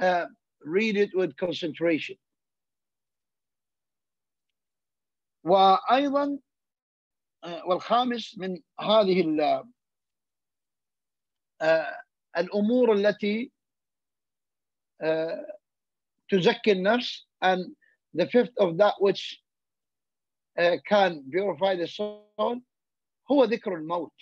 uh, 0.00 0.26
read 0.64 0.96
it 0.96 1.10
with 1.14 1.36
concentration 1.36 2.16
وأيضا 5.44 6.38
uh, 7.46 7.66
والخامس 7.66 8.38
من 8.38 8.62
هذه 8.80 9.20
الأمور 12.36 12.92
التي 12.92 13.52
تزكي 16.28 16.72
النفس. 16.72 17.26
And 17.40 17.76
the 18.14 18.26
fifth 18.26 18.56
of 18.58 18.76
that 18.78 18.94
which 18.98 19.40
can 20.86 21.24
purify 21.30 21.76
the 21.76 21.86
soul 21.86 22.62
هو 23.30 23.44
ذكر 23.44 23.74
الموت. 23.74 24.12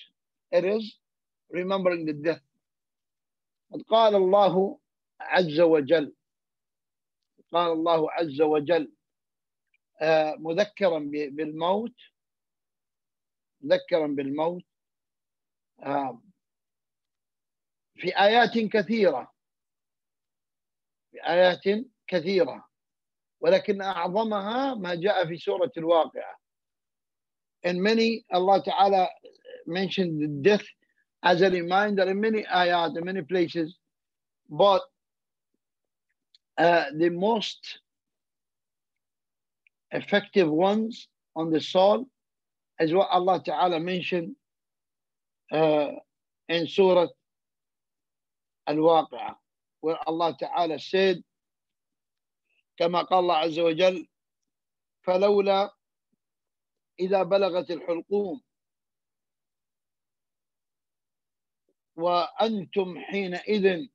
It 0.52 0.64
is 0.64 0.98
remembering 1.50 2.06
the 2.06 2.12
death. 2.12 2.42
قال 3.88 4.14
الله 4.14 4.78
عز 5.20 5.60
وجل 5.60 6.12
قال 7.52 7.72
الله 7.72 8.12
عز 8.12 8.40
وجل 8.40 8.92
آه، 10.00 10.36
مذكرا 10.38 10.98
بالموت 11.08 11.94
مذكرا 13.60 14.06
بالموت 14.06 14.64
آه، 15.82 16.22
في 17.94 18.18
آيات 18.18 18.58
كثيرة 18.58 19.32
في 21.10 21.28
آيات 21.28 21.86
كثيرة 22.06 22.68
ولكن 23.40 23.82
أعظمها 23.82 24.74
ما 24.74 24.94
جاء 24.94 25.26
في 25.26 25.36
سورة 25.36 25.72
الواقعة. 25.76 26.36
In 27.66 27.80
many 27.82 28.24
Allah 28.32 28.62
تعالى 28.62 29.08
mentioned 29.66 30.20
the 30.22 30.28
death 30.42 30.66
as 31.22 31.42
a 31.42 31.50
reminder 31.50 32.02
in 32.04 32.20
many 32.20 32.44
آيات 32.46 32.96
in 32.96 33.04
many 33.04 33.22
places. 33.22 33.76
But 34.48 34.82
uh, 36.58 36.84
the 36.96 37.10
most 37.10 37.80
effective 39.92 40.50
ones 40.50 41.08
on 41.34 41.50
the 41.50 41.60
soul 41.60 42.06
is 42.80 42.92
what 42.92 43.08
Allah 43.10 43.42
Ta'ala 43.42 43.80
mentioned 43.80 44.34
uh, 45.52 45.90
in 46.48 46.66
Surah 46.66 47.08
الواقعة 48.68 49.36
where 49.80 49.98
Allah 50.06 50.36
Ta'ala 50.38 50.78
said 50.78 51.22
كما 52.76 53.02
قال 53.02 53.18
الله 53.18 53.36
عز 53.36 53.58
وجل 53.58 54.08
فلولا 55.02 55.70
إذا 57.00 57.22
بلغت 57.22 57.70
الحلقوم 57.70 58.40
وأنتم 61.96 62.98
حينئذ 62.98 63.86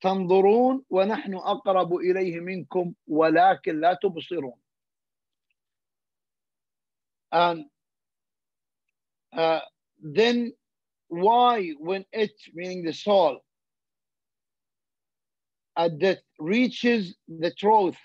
تنظرون 0.00 0.84
ونحن 0.90 1.34
أقرب 1.34 1.94
إليه 1.94 2.40
منكم 2.40 2.94
ولكن 3.08 3.80
لا 3.80 3.98
تبصرون. 4.02 4.60
And 7.32 7.64
uh, 9.36 9.60
then 10.02 10.52
why 11.08 11.70
when 11.78 12.04
it, 12.12 12.32
meaning 12.54 12.84
the 12.84 12.92
soul, 12.92 13.40
at 15.76 15.98
death 15.98 16.18
reaches 16.38 17.14
the 17.28 17.52
truth 17.52 17.96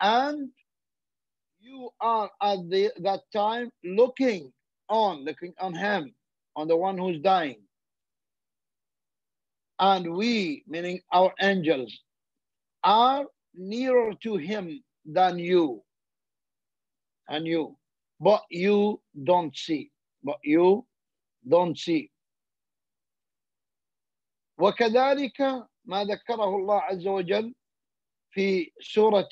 and 0.00 0.50
you 1.60 1.90
are 2.00 2.30
at 2.42 2.58
the, 2.70 2.90
that 3.00 3.20
time 3.32 3.70
looking 3.84 4.52
on, 4.88 5.24
looking 5.24 5.54
on 5.60 5.74
him, 5.74 6.14
on 6.56 6.68
the 6.68 6.76
one 6.76 6.98
who's 6.98 7.20
dying. 7.20 7.60
And 9.78 10.14
we, 10.14 10.64
meaning 10.66 11.00
our 11.12 11.32
angels, 11.40 11.98
are 12.82 13.24
nearer 13.54 14.12
to 14.22 14.36
him 14.36 14.82
than 15.06 15.38
you 15.38 15.82
and 17.30 17.46
you, 17.46 17.76
but 18.18 18.42
you 18.50 19.00
don't 19.24 19.56
see, 19.56 19.90
but 20.22 20.38
you 20.42 20.86
don't 21.48 21.78
see. 21.78 22.10
وكذلك 24.58 25.40
ما 25.84 26.04
ذكره 26.04 26.56
الله 26.56 26.80
عز 26.80 27.06
وجل 27.06 27.54
في 28.30 28.72
سورة 28.80 29.28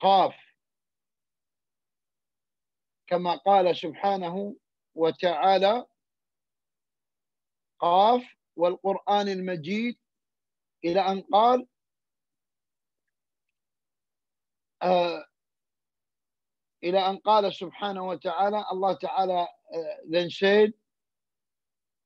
قاف 0.00 0.34
كما 3.06 3.36
قال 3.36 3.76
سبحانه 3.76 4.56
وتعالى 4.94 5.86
قاف 7.78 8.22
والقرآن 8.56 9.28
المجيد 9.28 9.98
إلى 10.84 11.00
أن 11.00 11.20
قال 11.32 11.66
آه 14.82 15.26
إلى 16.84 16.98
أن 17.10 17.16
قال 17.16 17.54
سبحانه 17.54 18.08
وتعالى 18.08 18.64
الله 18.72 18.92
تعالى 18.92 19.48
then 20.10 20.30
said 20.30 20.72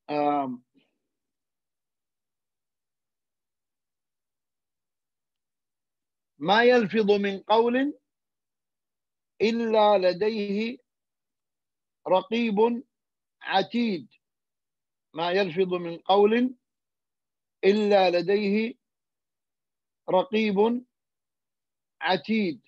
um, 0.08 0.62
ما 6.38 6.62
يلفظ 6.64 7.10
من 7.10 7.38
قول 7.40 7.98
إلا 9.42 9.98
لديه 9.98 10.78
رقيب 12.08 12.84
عتيد. 13.42 14.08
ما 15.14 15.30
يلفظ 15.32 15.74
من 15.74 15.98
قول 15.98 16.54
إلا 17.64 18.10
لديه 18.10 18.74
رقيب 20.10 20.86
عتيد. 22.00 22.67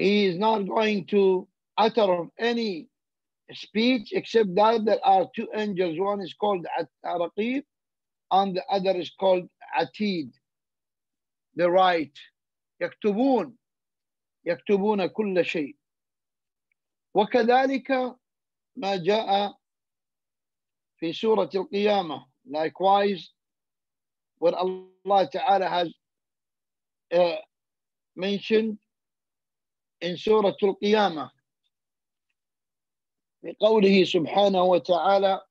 he 0.00 0.26
is 0.26 0.36
not 0.38 0.68
going 0.68 1.06
to 1.06 1.48
utter 1.78 2.26
any 2.38 2.88
speech 3.52 4.12
except 4.12 4.54
that 4.54 4.84
there 4.84 5.04
are 5.04 5.28
two 5.34 5.48
angels. 5.54 5.98
One 5.98 6.20
is 6.20 6.34
called 6.34 6.66
Raqib 7.04 7.62
and 8.30 8.56
the 8.56 8.64
other 8.70 8.96
is 8.96 9.10
called 9.18 9.48
Atid, 9.78 10.30
the 11.54 11.70
right. 11.70 12.12
يكتبون 12.80 13.56
يكتبون 14.44 15.06
كل 15.06 15.44
شيء 15.44 15.76
وكذلك 17.14 17.90
ما 18.76 18.96
جاء 18.96 19.58
في 20.98 21.12
سورة 21.12 21.50
القيامة 21.54 22.26
likewise 22.46 23.32
where 24.38 24.54
Allah 24.54 25.28
Ta'ala 25.32 25.68
has 25.68 25.94
uh, 27.12 27.36
mentioned 28.14 28.78
in 30.03 30.15
سورة 30.15 30.57
القيامة 30.63 31.31
بقوله 33.43 34.03
سبحانه 34.03 34.63
وتعالى 34.63 35.45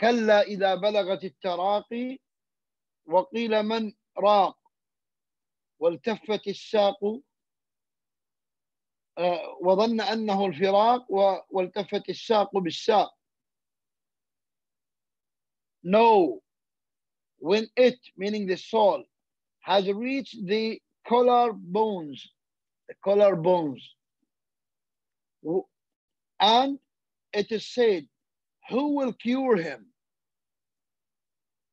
كلا 0.00 0.42
إذا 0.42 0.74
بلغت 0.74 1.24
التراقي 1.24 2.18
وقيل 3.06 3.62
من 3.62 3.92
راق 4.18 4.58
والتفت 5.78 6.46
الساق 6.48 7.22
وظن 9.60 10.00
أنه 10.00 10.46
الفراق 10.46 11.06
والتفت 11.50 12.08
الساق 12.08 12.56
بالساق. 12.58 13.16
No, 15.82 16.42
when 17.38 17.68
it, 17.76 17.98
meaning 18.16 18.46
the 18.46 18.56
soul, 18.56 19.04
has 19.66 19.90
reached 19.90 20.46
the 20.46 20.80
collar 21.08 21.52
bones, 21.52 22.30
the 22.88 22.94
collar 23.04 23.34
bones, 23.34 23.96
and 26.38 26.78
it 27.32 27.50
is 27.50 27.66
said, 27.66 28.06
who 28.70 28.94
will 28.94 29.12
cure 29.12 29.56
him? 29.56 29.86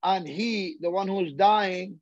And 0.01 0.27
he, 0.27 0.77
the 0.81 0.89
one 0.89 1.07
who 1.07 1.23
is 1.23 1.33
dying, 1.33 2.01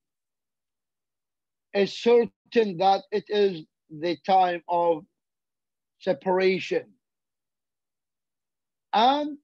is 1.73 1.91
certain 1.97 2.77
that 2.77 3.03
it 3.11 3.25
is 3.27 3.65
the 3.89 4.17
time 4.25 4.61
of 4.69 5.03
separation. 5.99 6.85
And 8.93 9.37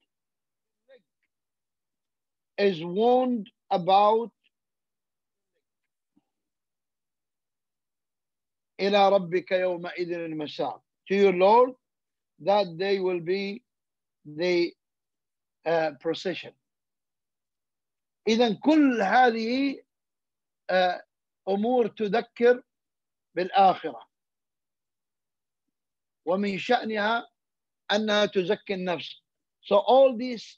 is 2.57 2.83
warned 2.83 3.49
about 3.69 4.31
إلى 8.80 9.10
ربك 9.10 9.52
يومئذ 9.52 10.12
المساء 10.13 10.82
to 11.08 11.16
your 11.16 11.34
Lord 11.34 11.74
that 12.40 12.78
day 12.78 13.00
will 13.00 13.20
be 13.20 13.63
the 14.26 14.74
uh, 15.66 15.92
procession 16.00 16.54
إذا 18.28 18.54
كل 18.54 19.02
هذه 19.02 19.82
uh, 20.72 21.02
أمور 21.48 21.88
تذكر 21.88 22.63
بالآخرة 23.36 24.08
ومن 26.26 26.58
شأنها 26.58 27.28
أنها 27.92 28.26
تزكي 28.26 28.74
النفس 28.74 29.22
so 29.62 29.76
all 29.78 30.16
these 30.18 30.58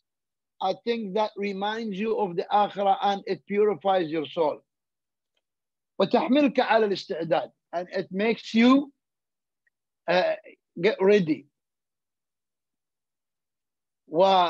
I 0.62 0.74
think 0.86 1.14
that 1.14 1.32
reminds 1.38 1.98
you 1.98 2.18
of 2.20 2.36
the 2.36 2.46
آخرة 2.52 2.98
and 3.02 3.24
it 3.28 3.46
purifies 3.46 4.10
your 4.10 4.26
soul 4.26 4.62
وتحملك 6.00 6.60
على 6.60 6.86
الاستعداد 6.86 7.52
and 7.74 7.88
it 7.92 8.12
makes 8.12 8.54
you 8.54 8.92
uh, 10.08 10.36
get 10.82 10.98
ready 11.02 11.46
والنبي 14.08 14.44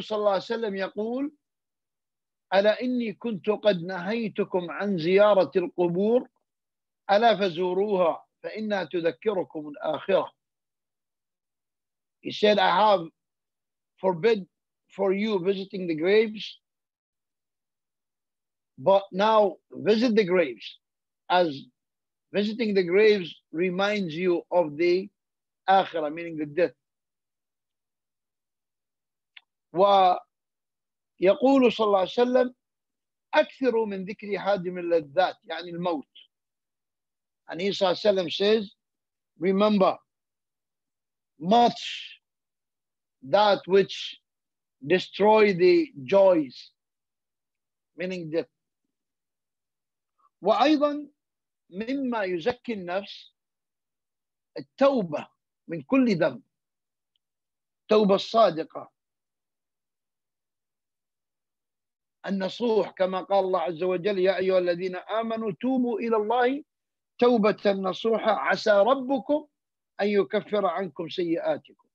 صلى 0.00 0.18
الله 0.18 0.30
عليه 0.30 0.42
وسلم 0.42 0.76
يقول 0.76 1.32
ألا 2.54 2.80
إني 2.80 3.12
كنت 3.12 3.50
قد 3.50 3.82
نهيتكم 3.82 4.70
عن 4.70 4.98
زيارة 4.98 5.50
القبور 5.56 6.28
ألا 7.10 7.36
فزوروها 7.36 8.26
فإنها 8.42 8.84
تذكركم 8.84 9.68
الآخرة 9.68 10.36
He 12.22 12.32
said, 12.32 12.58
I 12.58 12.90
have 12.90 13.06
forbid 14.00 14.46
for 14.88 15.12
you 15.12 15.38
visiting 15.38 15.86
the 15.86 15.94
graves, 15.94 16.58
but 18.78 19.04
now 19.12 19.56
visit 19.70 20.16
the 20.16 20.24
graves 20.24 20.78
as 21.29 21.65
visiting 22.33 22.73
the 22.73 22.83
graves 22.83 23.33
reminds 23.51 24.15
you 24.15 24.41
of 24.51 24.77
the 24.77 25.09
akhirah, 25.69 26.13
meaning 26.13 26.37
the 26.37 26.45
death. 26.45 26.75
ويقول 29.73 30.21
صلى 31.71 31.85
الله 31.85 31.99
عليه 31.99 32.11
وسلم 32.11 32.55
أكثروا 33.33 33.85
من 33.85 34.05
ذكر 34.05 34.37
هادم 34.37 34.77
اللذات 34.77 35.35
يعني 35.45 35.69
الموت. 35.69 36.07
And 37.47 37.61
he 37.61 37.71
صلى 37.71 37.87
الله 37.87 37.99
عليه 37.99 38.09
وسلم 38.09 38.29
says, 38.29 38.75
remember 39.39 39.97
much 41.39 42.19
that 43.23 43.61
which 43.65 44.19
destroy 44.85 45.53
the 45.53 45.91
joys, 46.03 46.71
meaning 47.95 48.29
death. 48.29 48.49
وأيضا 50.43 51.07
مما 51.70 52.24
يزكي 52.24 52.72
النفس 52.72 53.32
التوبة 54.58 55.28
من 55.68 55.82
كل 55.82 56.16
ذنب. 56.16 56.42
التوبة 57.82 58.14
الصادقة. 58.14 58.92
النصوح 62.26 62.90
كما 62.90 63.20
قال 63.20 63.44
الله 63.44 63.60
عز 63.60 63.82
وجل 63.82 64.18
يا 64.18 64.36
أيها 64.36 64.58
الذين 64.58 64.96
آمنوا 64.96 65.52
توبوا 65.60 65.98
إلى 65.98 66.16
الله 66.16 66.64
توبة 67.18 67.72
نصوحة. 67.72 68.30
عسى 68.30 68.70
ربكم 68.70 69.46
أن 70.00 70.08
يكفر 70.08 70.66
عنكم 70.66 71.08
سيئاتكم. 71.08 71.88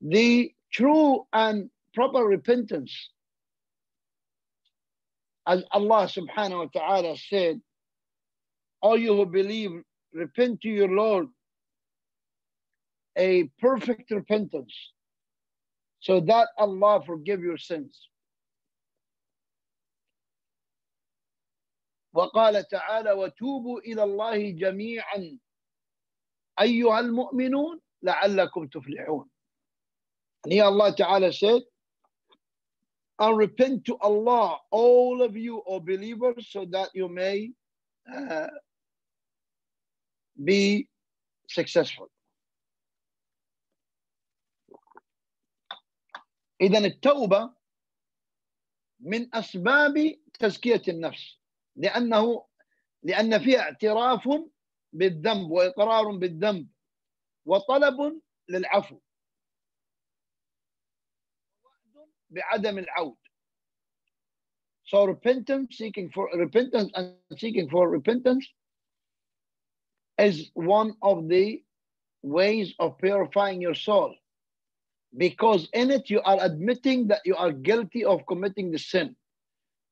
The 0.00 0.54
true 0.70 1.26
and 1.32 1.70
proper 1.92 2.24
repentance 2.24 3.10
as 5.49 5.63
Allah 5.71 6.07
subhanahu 6.07 6.65
wa 6.65 6.69
ta'ala 6.73 7.17
said, 7.17 7.61
all 8.81 8.97
you 8.97 9.15
who 9.15 9.25
believe, 9.25 9.71
repent 10.13 10.61
to 10.61 10.69
your 10.69 10.89
Lord 10.89 11.27
a 13.17 13.43
perfect 13.59 14.11
repentance 14.11 14.73
so 15.99 16.19
that 16.21 16.47
Allah 16.57 17.01
forgive 17.05 17.41
your 17.41 17.57
sins. 17.57 18.09
وقال 22.15 22.67
تعالى 22.67 23.11
وتوبوا 23.11 23.79
إلى 23.79 24.03
الله 24.03 24.51
جميعا 24.51 25.39
أيها 26.59 26.99
المؤمنون 26.99 27.81
لعلكم 28.03 28.67
تفلحون. 28.67 29.29
And 30.45 30.53
here 30.53 30.63
Allah 30.63 30.95
Ta'ala 30.95 31.33
said, 31.33 31.61
and 33.20 33.36
repent 33.36 33.84
to 33.84 33.96
Allah, 34.00 34.56
all 34.70 35.22
of 35.22 35.36
you, 35.36 35.62
O 35.66 35.78
believers, 35.78 36.48
so 36.48 36.64
that 36.72 36.88
you 36.94 37.06
may 37.08 37.52
uh, 38.08 38.48
be 40.42 40.88
successful. 41.48 42.10
إذا 46.60 46.78
التوبة 46.78 47.50
من 49.00 49.34
أسباب 49.34 50.16
تزكية 50.38 50.82
النفس 50.88 51.38
لأنه 51.76 52.46
لأن 53.02 53.38
فيها 53.38 53.60
اعتراف 53.60 54.28
بالذنب 54.92 55.50
وإقرار 55.50 56.16
بالذنب 56.16 56.68
وطلب 57.46 58.20
للعفو 58.48 59.00
بعدم 62.29 62.77
العود 62.77 63.17
so 64.83 65.05
repentance 65.05 65.77
seeking 65.77 66.09
for 66.11 66.29
repentance 66.35 66.91
and 66.95 67.13
seeking 67.37 67.69
for 67.69 67.89
repentance 67.89 68.47
is 70.17 70.51
one 70.53 70.93
of 71.01 71.27
the 71.27 71.63
ways 72.21 72.73
of 72.79 72.97
purifying 72.97 73.61
your 73.61 73.73
soul 73.73 74.15
because 75.17 75.69
in 75.73 75.91
it 75.91 76.09
you 76.09 76.21
are 76.21 76.37
admitting 76.41 77.07
that 77.07 77.21
you 77.25 77.35
are 77.35 77.51
guilty 77.51 78.03
of 78.03 78.25
committing 78.27 78.71
the 78.71 78.79
sin 78.79 79.15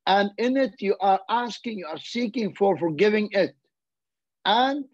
and 0.05 0.31
in 0.37 0.57
it 0.57 0.73
you 0.79 0.95
are 0.99 1.19
asking 1.29 1.77
you 1.77 1.87
are 1.87 1.99
seeking 1.99 2.53
for 2.53 2.77
forgiving 2.77 3.29
it 3.31 3.55
and 4.45 4.85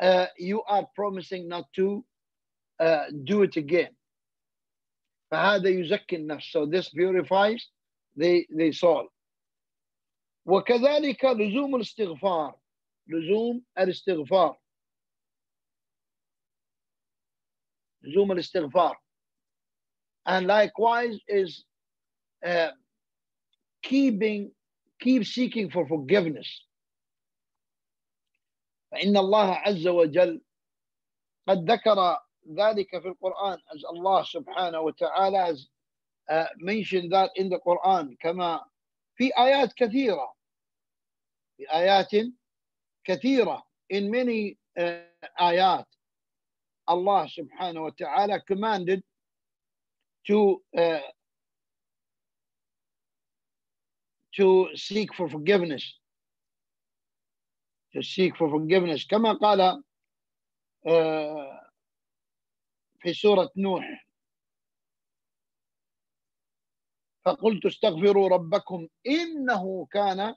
uh, 0.00 0.26
you 0.38 0.62
are 0.64 0.86
promising 0.94 1.48
not 1.48 1.64
to 1.74 2.04
uh, 2.80 3.04
do 3.24 3.42
it 3.42 3.56
again 3.56 3.90
فهذا 5.31 5.69
يزكي 5.69 6.15
النفس. 6.15 6.51
So 6.51 6.65
this 6.65 6.89
purifies 6.89 7.69
the, 8.15 8.45
the 8.49 8.71
soul. 8.71 9.09
وكذلك 10.45 11.25
لزوم 11.25 11.75
الاستغفار. 11.75 12.59
لزوم 13.07 13.63
الاستغفار. 13.77 14.59
لزوم 18.01 18.31
الاستغفار. 18.31 18.95
And 20.25 20.47
likewise 20.47 21.19
is 21.27 21.65
uh, 22.45 22.71
keeping 23.83 24.51
keep 24.99 25.25
seeking 25.25 25.69
for 25.69 25.87
forgiveness. 25.87 26.65
فإن 28.91 29.17
الله 29.17 29.51
عز 29.51 29.87
وجل 29.87 30.41
قد 31.47 31.71
ذكر 31.71 32.17
ذلك 32.48 32.98
في 33.02 33.08
القرآن 33.08 33.58
as 33.74 33.84
Allah 33.84 34.24
subhanahu 34.24 34.84
wa 34.84 34.92
ta'ala 34.98 35.38
has 35.46 35.68
uh, 36.30 36.46
mentioned 36.58 37.12
that 37.12 37.30
in 37.36 37.48
the 37.48 37.58
Quran 37.58 38.16
كما 38.20 38.60
في 39.16 39.30
آيات 39.38 39.72
كثيرة 39.72 40.34
في 41.56 41.72
آيات 41.72 42.10
كثيرة 43.04 43.62
in 43.90 44.10
many 44.10 44.58
uh, 44.78 45.00
آيات 45.40 45.86
Allah 46.86 47.26
subhanahu 47.28 47.82
wa 47.82 47.90
ta'ala 47.96 48.40
commanded 48.40 49.02
to 50.26 50.60
uh, 50.76 51.00
to 54.36 54.68
seek 54.74 55.14
for 55.14 55.28
forgiveness 55.28 55.98
to 57.94 58.02
seek 58.02 58.36
for 58.36 58.50
forgiveness 58.50 59.06
كما 59.06 59.32
قال 59.40 59.82
uh, 60.86 61.57
في 62.99 63.13
سورة 63.13 63.51
نوح 63.57 64.05
فقلت 67.25 67.65
استغفروا 67.65 68.29
ربكم 68.29 68.87
إنه 69.07 69.87
كان 69.91 70.35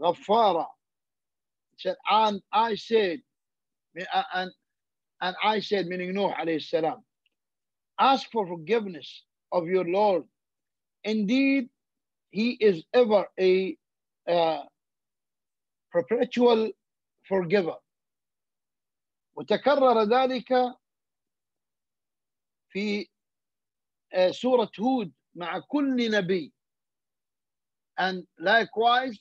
غفارا 0.00 0.78
and 2.10 2.42
I 2.52 2.74
said 2.74 3.20
and, 4.34 4.50
and 5.20 5.36
I 5.42 5.60
said 5.60 5.86
meaning 5.86 6.12
Nuh 6.14 6.32
عليه 6.32 6.56
السلام 6.56 7.04
ask 8.00 8.30
for 8.30 8.46
forgiveness 8.46 9.24
of 9.52 9.66
your 9.66 9.84
Lord 9.84 10.24
indeed 11.04 11.68
he 12.30 12.50
is 12.60 12.84
ever 12.94 13.26
a 13.40 13.76
uh, 14.28 14.62
perpetual 15.92 16.70
forgiver 17.28 17.78
وتكرر 19.36 20.02
ذلك 20.02 20.52
في 22.78 23.08
سورة 24.30 24.70
هود 24.80 25.12
مع 25.34 25.58
كل 25.58 26.10
نبي. 26.10 26.52
And 28.00 28.26
likewise 28.38 29.18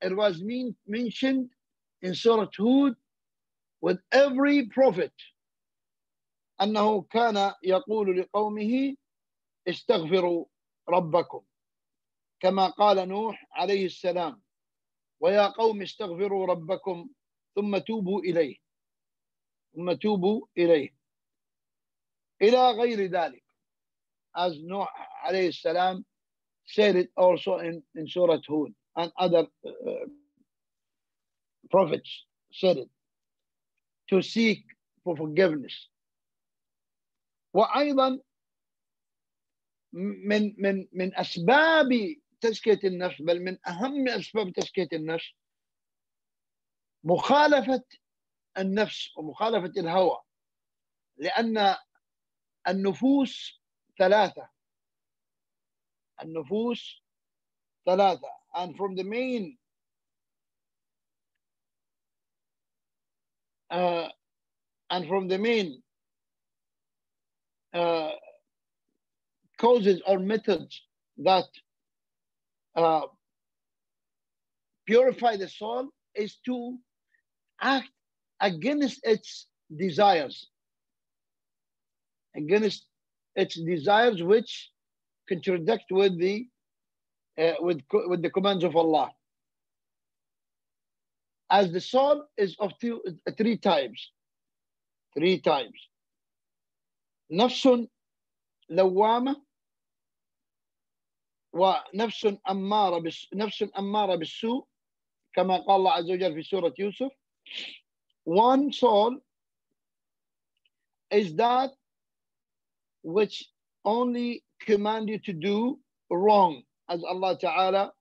it 0.00 0.16
was 0.16 0.42
mentioned 0.86 1.50
in 2.00 2.14
Surah 2.14 2.48
Hud 2.56 2.94
with 3.82 4.00
every 4.12 4.66
prophet. 4.68 5.12
أنه 6.60 7.02
كان 7.02 7.54
يقول 7.62 8.20
لقومه 8.20 8.96
استغفروا 9.68 10.46
ربكم. 10.88 11.44
كما 12.40 12.68
قال 12.68 13.08
نوح 13.08 13.46
عليه 13.52 13.86
السلام 13.86 14.42
ويا 15.20 15.46
قوم 15.46 15.82
استغفروا 15.82 16.46
ربكم 16.46 17.08
ثم 17.54 17.78
توبوا 17.78 18.20
إليه. 18.20 18.56
ثم 19.74 19.92
توبوا 19.92 20.46
إليه. 20.58 21.01
إلى 22.42 22.70
غير 22.70 23.06
ذلك. 23.10 23.42
As 24.34 24.58
Nuh 24.62 24.88
عليه 25.24 25.48
السلام 25.48 26.04
said 26.64 26.96
it 26.96 27.10
also 27.16 27.58
in, 27.58 27.82
in 27.94 28.06
Surah 28.08 28.40
Hud. 28.48 28.72
And 28.96 29.12
other 29.16 29.46
uh, 29.66 30.06
prophets 31.70 32.26
said 32.52 32.76
it. 32.78 32.90
To 34.10 34.22
seek 34.22 34.64
for 35.04 35.16
forgiveness. 35.16 35.88
وأيضا 37.54 38.20
من 39.92 40.54
من 40.58 40.88
من 40.92 41.16
أسباب 41.16 42.16
تزكية 42.40 42.80
النفس 42.84 43.22
بل 43.22 43.40
من 43.40 43.58
أهم 43.68 44.08
أسباب 44.08 44.52
تزكية 44.52 44.88
النفس 44.92 45.32
مخالفة 47.04 47.84
النفس 48.58 49.16
ومخالفة 49.16 49.80
الهوى. 49.80 50.18
لأن 51.16 51.76
النفوس 52.67 53.61
ثلاثة 53.99 54.49
النفوس 56.21 57.01
ثلاثة 57.85 58.29
and 58.55 58.75
from 58.75 58.95
the 58.95 59.03
main 59.03 59.57
uh, 63.69 64.07
and 64.89 65.07
from 65.07 65.27
the 65.27 65.37
main 65.37 65.81
uh, 67.73 68.11
causes 69.57 70.01
or 70.07 70.19
methods 70.19 70.81
that 71.17 71.45
uh, 72.75 73.01
purify 74.85 75.35
the 75.35 75.49
soul 75.49 75.89
is 76.15 76.37
to 76.45 76.77
act 77.61 77.89
against 78.41 78.99
its 79.03 79.47
desires 79.75 80.47
against 82.35 82.85
its 83.35 83.55
desires 83.55 84.23
which 84.23 84.71
contradict 85.27 85.91
with 85.91 86.17
the 86.19 86.47
uh, 87.37 87.53
with 87.59 87.81
with 87.91 88.21
the 88.21 88.29
commands 88.29 88.63
of 88.63 88.75
Allah. 88.75 89.11
As 91.49 91.71
the 91.71 91.81
soul 91.81 92.25
is 92.37 92.55
of 92.59 92.77
two, 92.79 93.01
three 93.37 93.57
types, 93.57 94.11
three 95.13 95.39
types. 95.39 95.79
نفس 97.31 97.67
لوامة 98.69 99.41
ونفس 101.53 102.27
أمارة 102.49 102.99
بس 102.99 103.27
نفس 103.33 103.65
أمارة 103.77 104.15
بالسوء 104.15 104.67
كما 105.33 105.57
قال 105.57 105.75
الله 105.75 105.91
عز 105.91 106.11
وجل 106.11 106.33
في 106.33 106.43
سورة 106.43 106.73
يوسف. 106.79 107.11
One 108.25 108.71
soul 108.71 109.19
is 111.11 111.35
that 111.35 111.71
which 113.03 113.45
only 113.85 114.43
command 114.61 115.09
you 115.09 115.19
to 115.19 115.33
do 115.33 115.79
wrong, 116.09 116.63
as 116.89 117.03
Allah 117.03 117.37
Ta'ala 117.37 117.91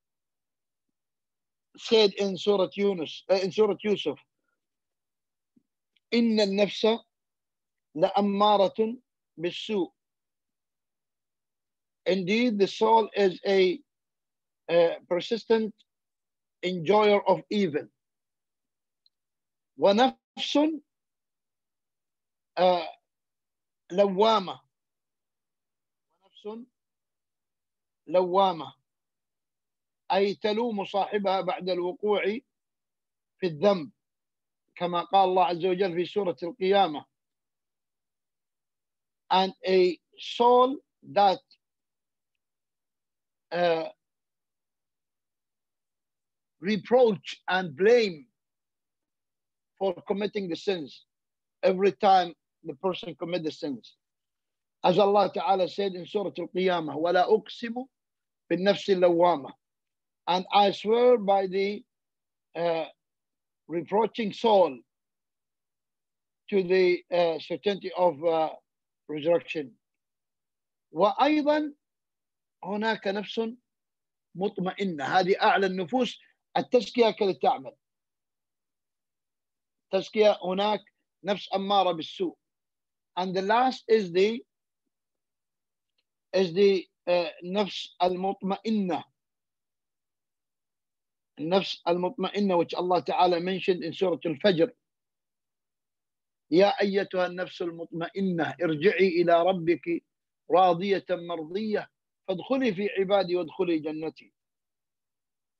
said 1.78 2.12
in 2.14 2.36
Surah 2.36 2.68
Yunus, 2.74 3.22
uh, 3.30 3.34
in 3.34 3.52
Surah 3.52 3.76
Yusuf, 3.82 4.18
إن 6.12 6.40
النفس 6.40 6.86
لأمارة 7.96 8.96
بالسوء. 9.38 9.92
Indeed, 12.06 12.58
the 12.58 12.68
soul 12.68 13.08
is 13.16 13.40
a, 13.46 13.80
a 14.70 14.96
persistent 15.08 15.74
enjoyer 16.62 17.20
of 17.28 17.42
evil. 17.50 17.86
ونفس 19.78 20.58
uh, 22.56 22.86
لوامة 23.92 24.60
ونفس 26.45 26.67
لوامة 28.07 28.73
أي 30.11 30.35
تلوم 30.35 30.85
صاحبها 30.85 31.41
بعد 31.41 31.69
الوقوع 31.69 32.23
في 33.39 33.47
الذنب 33.47 33.91
كما 34.75 35.01
قال 35.01 35.29
الله 35.29 35.45
عز 35.45 35.65
وجل 35.65 35.93
في 35.95 36.05
سورة 36.05 36.37
القيامة 36.43 37.05
and 39.31 39.53
a 39.65 39.97
soul 40.19 40.75
that 41.13 41.39
uh, 43.53 43.87
reproach 46.59 47.41
and 47.47 47.75
blame 47.75 48.25
for 49.79 49.95
committing 50.07 50.49
the 50.49 50.55
sins 50.55 51.05
every 51.63 51.93
time 51.93 52.33
the 52.65 52.73
person 52.75 53.15
commit 53.15 53.43
the 53.43 53.51
sins. 53.51 53.95
As 54.83 54.97
Allah 54.97 55.31
Ta'ala 55.33 55.67
said 55.69 55.93
in 55.93 56.05
Surah 56.05 56.31
Al-Qiyamah, 56.37 56.95
وَلَا 56.95 57.29
أُقْسِمُ 57.29 57.75
بِالنَّفْسِ 58.51 58.89
اللَّوَّامَةِ 58.89 59.51
And 60.27 60.45
I 60.51 60.71
swear 60.71 61.17
by 61.17 61.47
the 61.47 61.83
uh, 62.55 62.85
reproaching 63.67 64.33
soul 64.33 64.79
to 66.49 66.63
the 66.63 67.03
uh, 67.13 67.39
certainty 67.39 67.91
of 67.97 68.23
uh, 68.25 68.49
resurrection. 69.07 69.71
وأيضا 70.91 71.73
هناك 72.63 73.07
نفس 73.07 73.41
مطمئنة 74.35 75.03
هذه 75.03 75.35
أعلى 75.41 75.65
النفوس 75.65 76.19
التزكية 76.57 77.11
كذا 77.11 77.33
تعمل 77.33 77.71
تزكية 79.91 80.39
هناك 80.43 80.79
نفس 81.23 81.49
أمارة 81.55 81.91
بالسوء 81.91 82.35
and 83.17 83.35
the 83.35 83.41
last 83.41 83.83
is 83.87 84.11
the 84.11 84.41
is 86.33 86.53
the 86.53 86.85
uh, 87.07 87.29
نفس 87.43 87.95
المطمئنة. 88.01 89.03
النفس 91.39 91.81
المطمئنة 91.87 92.57
which 92.57 92.73
Allah 92.73 93.03
Ta'ala 93.03 93.39
mentioned 93.39 93.83
in 93.83 93.93
Surah 93.93 94.17
Al-Fajr 94.25 94.71
يا 96.51 96.81
أيتها 96.81 97.25
النفس 97.25 97.61
المطمئنة 97.61 98.55
ارجعي 98.63 99.07
إلى 99.07 99.43
ربك 99.43 100.03
راضية 100.51 101.05
مرضية 101.09 101.89
فادخلي 102.27 102.73
في 102.73 102.89
عبادي 102.99 103.35
وادخلي 103.35 103.79
جنتي. 103.79 104.33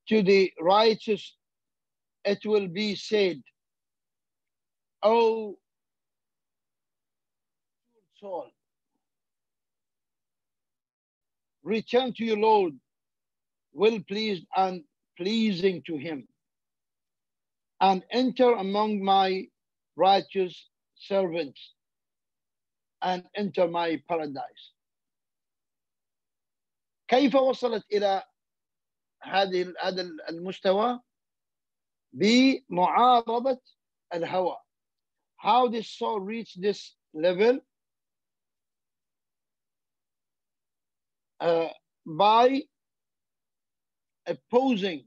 To 0.10 0.22
the 0.22 0.52
righteous 0.60 1.38
it 2.26 2.46
will 2.46 2.68
be 2.68 2.96
said 2.96 3.42
oh 5.04 5.58
soul. 8.20 8.52
return 11.62 12.12
to 12.14 12.25
your 12.25 12.39
Lord 12.39 12.75
well 13.73 13.99
pleased 14.09 14.47
and 14.57 14.83
pleasing 15.17 15.83
to 15.87 15.97
him 15.97 16.27
and 17.81 18.03
enter 18.11 18.53
among 18.53 19.03
my 19.05 19.47
righteous 19.97 20.69
servants 20.97 21.75
and 23.03 23.25
enter 23.35 23.69
my 23.69 24.01
paradise 24.09 24.73
كيف 27.09 27.35
وصلت 27.35 27.85
الى 27.93 28.23
هذه 29.23 29.75
هذا 29.81 30.03
المستوى 30.29 31.01
بمعارضه 32.12 33.61
الهوى 34.14 34.57
how 35.37 35.69
this 35.69 35.89
soul 35.91 36.21
reached 36.21 36.61
this 36.61 36.97
level 37.14 37.61
uh, 41.41 41.69
by 42.07 42.62
opposing 44.27 45.05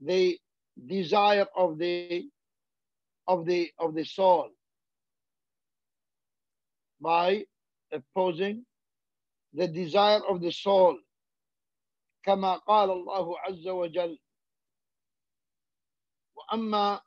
the 0.00 0.38
desire 0.86 1.46
of 1.56 1.78
the 1.78 2.28
of 3.26 3.46
the 3.46 3.70
of 3.78 3.94
the 3.94 4.04
soul 4.04 4.50
by 7.00 7.44
opposing 7.92 8.64
the 9.52 9.68
desire 9.68 10.20
of 10.28 10.40
the 10.40 10.50
soul 10.52 10.98
كما 12.26 12.56
قال 12.64 12.90
الله 12.90 13.38
عز 13.40 13.68
وجل 13.68 14.18
وأما 16.36 17.00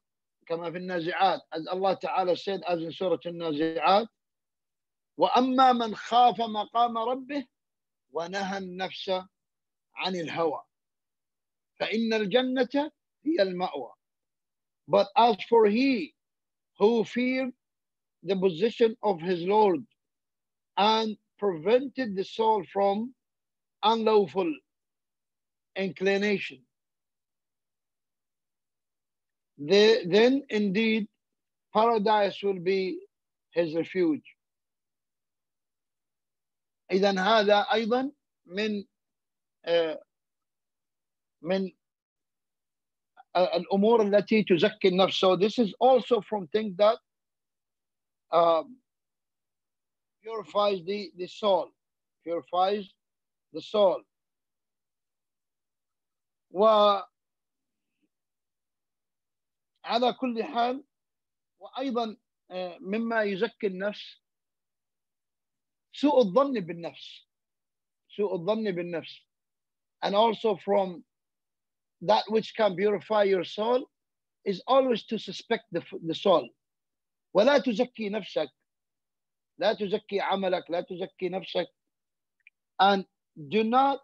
كما 0.47 0.71
في 0.71 0.77
النازعات 0.77 1.41
as 1.51 1.67
Allah 1.67 1.97
Ta'ala 1.99 2.37
said 2.37 2.61
as 2.67 2.81
in 2.81 2.91
Surah 2.91 3.17
النازعات 3.25 4.07
وأما 5.17 5.73
من 5.73 5.95
خاف 5.95 6.41
مقام 6.41 6.97
ربه 6.97 7.45
ونهى 8.11 8.57
النفس 8.57 9.09
عن 9.95 10.15
الهوى 10.15 10.63
فإن 11.79 12.13
الجنة 12.13 12.91
هي 13.25 13.41
المأوى 13.41 13.93
but 14.87 15.07
as 15.17 15.35
for 15.49 15.65
he 15.67 16.13
who 16.79 17.03
feared 17.03 17.51
the 18.23 18.35
position 18.35 18.95
of 19.03 19.19
his 19.21 19.41
Lord 19.43 19.83
and 20.77 21.17
prevented 21.39 22.15
the 22.15 22.23
soul 22.23 22.63
from 22.71 23.13
unlawful 23.83 24.51
inclination. 25.75 26.59
The, 29.57 30.03
then 30.05 30.43
indeed 30.49 31.07
paradise 31.73 32.41
will 32.43 32.59
be 32.59 32.99
his 33.51 33.75
refuge. 33.75 34.23
إذا 36.92 37.20
هذا 37.20 37.66
أيضا 37.72 38.12
من 38.46 38.84
من 41.42 41.72
الأمور 43.36 44.02
التي 44.02 44.42
تزكي 44.42 44.88
النفس. 44.88 45.20
So 45.20 45.36
this 45.36 45.58
is 45.58 45.74
also 45.80 46.20
from 46.20 46.46
things 46.48 46.76
that 46.76 46.98
um, 48.30 48.76
purifies 50.22 50.84
the, 50.84 51.12
the 51.16 51.26
soul, 51.26 51.72
purifies 52.24 52.88
the 53.52 53.60
soul. 53.60 54.04
وعلى 56.50 57.06
كل 60.20 60.44
حال 60.44 60.84
وأيضا 61.58 62.16
مما 62.80 63.22
يزكي 63.22 63.66
النفس 63.66 64.21
سوء 65.93 66.21
الظن 66.21 66.59
بالنفس 66.59 67.27
سوء 68.15 68.35
الظن 68.35 68.71
بالنفس 68.71 69.27
and 70.03 70.15
also 70.15 70.55
from 70.57 71.03
that 72.01 72.23
which 72.29 72.55
can 72.55 72.75
purify 72.75 73.23
your 73.23 73.43
soul 73.43 73.89
is 74.45 74.61
always 74.67 75.03
to 75.05 75.17
suspect 75.17 75.63
the, 75.71 75.83
the 76.05 76.15
soul 76.15 76.49
ولا 77.33 77.57
تزكي 77.57 78.09
نفسك 78.09 78.49
لا 79.57 79.73
تزكي 79.73 80.19
عملك 80.19 80.71
لا 80.71 80.81
تزكي 80.81 81.29
نفسك 81.29 81.67
and 82.81 83.05
do 83.49 83.63
not 83.63 83.99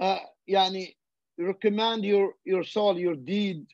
uh, 0.00 0.20
يعني 0.48 0.96
recommend 1.38 2.04
your 2.04 2.34
your 2.44 2.64
soul 2.64 2.98
your 2.98 3.16
deed 3.16 3.66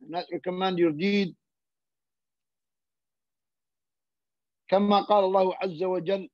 not 0.00 0.24
recommend 0.32 0.78
your 0.78 0.92
deed 0.92 1.34
كما 4.67 5.01
قال 5.01 5.23
الله 5.23 5.55
عز 5.55 5.83
وجل 5.83 6.29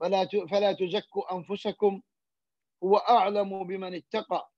فلا 0.00 0.28
فلا 0.50 0.72
تزكوا 0.72 1.36
أنفسكم 1.36 2.02
هو 2.84 2.96
أعلم 2.96 3.64
بمن 3.64 3.94
اتقى 3.94 4.50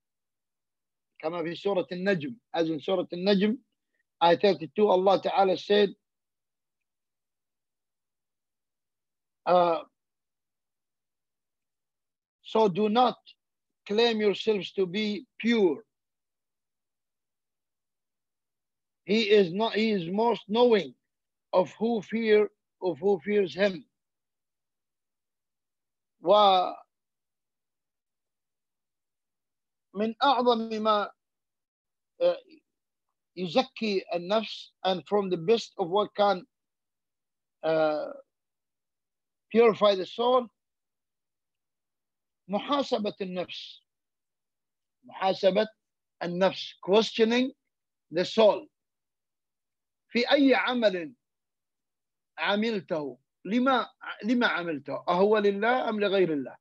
كما 1.18 1.42
في 1.42 1.54
سورة 1.54 1.86
النجم 1.92 2.36
ازن 2.54 2.78
سورة 2.78 3.08
النجم 3.12 3.58
آية 4.22 4.32
32 4.34 4.90
الله 4.90 5.16
تعالى 5.16 5.52
السيد 5.52 5.96
آه، 9.46 9.80
Uh, 9.80 9.84
so 12.42 12.68
do 12.68 12.88
not 12.88 13.16
claim 13.86 14.20
yourselves 14.20 14.72
to 14.72 14.86
be 14.86 15.26
pure. 15.38 15.84
He 19.04 19.30
is 19.30 19.52
not. 19.52 19.74
He 19.74 19.90
is 19.90 20.08
most 20.10 20.42
knowing. 20.48 20.94
of 21.53 21.71
who 21.79 22.01
fear 22.01 22.49
of 22.81 22.99
who 22.99 23.19
fears 23.19 23.53
him 23.55 23.85
و 26.21 26.33
من 29.93 30.15
أعظم 30.23 30.69
ما 30.83 31.11
يزكي 33.35 34.03
النفس 34.15 34.73
and 34.85 35.03
from 35.07 35.29
the 35.29 35.37
best 35.37 35.73
of 35.77 35.89
what 35.89 36.13
can 36.15 36.45
uh, 37.63 38.11
purify 39.51 39.95
the 39.95 40.05
soul 40.05 40.47
محاسبة 42.49 43.13
النفس 43.21 43.81
محاسبة 45.03 45.67
النفس 46.23 46.73
questioning 46.81 47.51
the 48.11 48.25
soul 48.25 48.67
في 50.09 50.31
أي 50.31 50.55
عمل 50.55 51.13
عملته 52.37 53.17
لما 53.45 53.89
لما 54.23 54.47
عملته 54.47 55.03
أهو 55.09 55.37
لله 55.37 55.89
أم 55.89 55.99
لغير 55.99 56.33
الله 56.33 56.57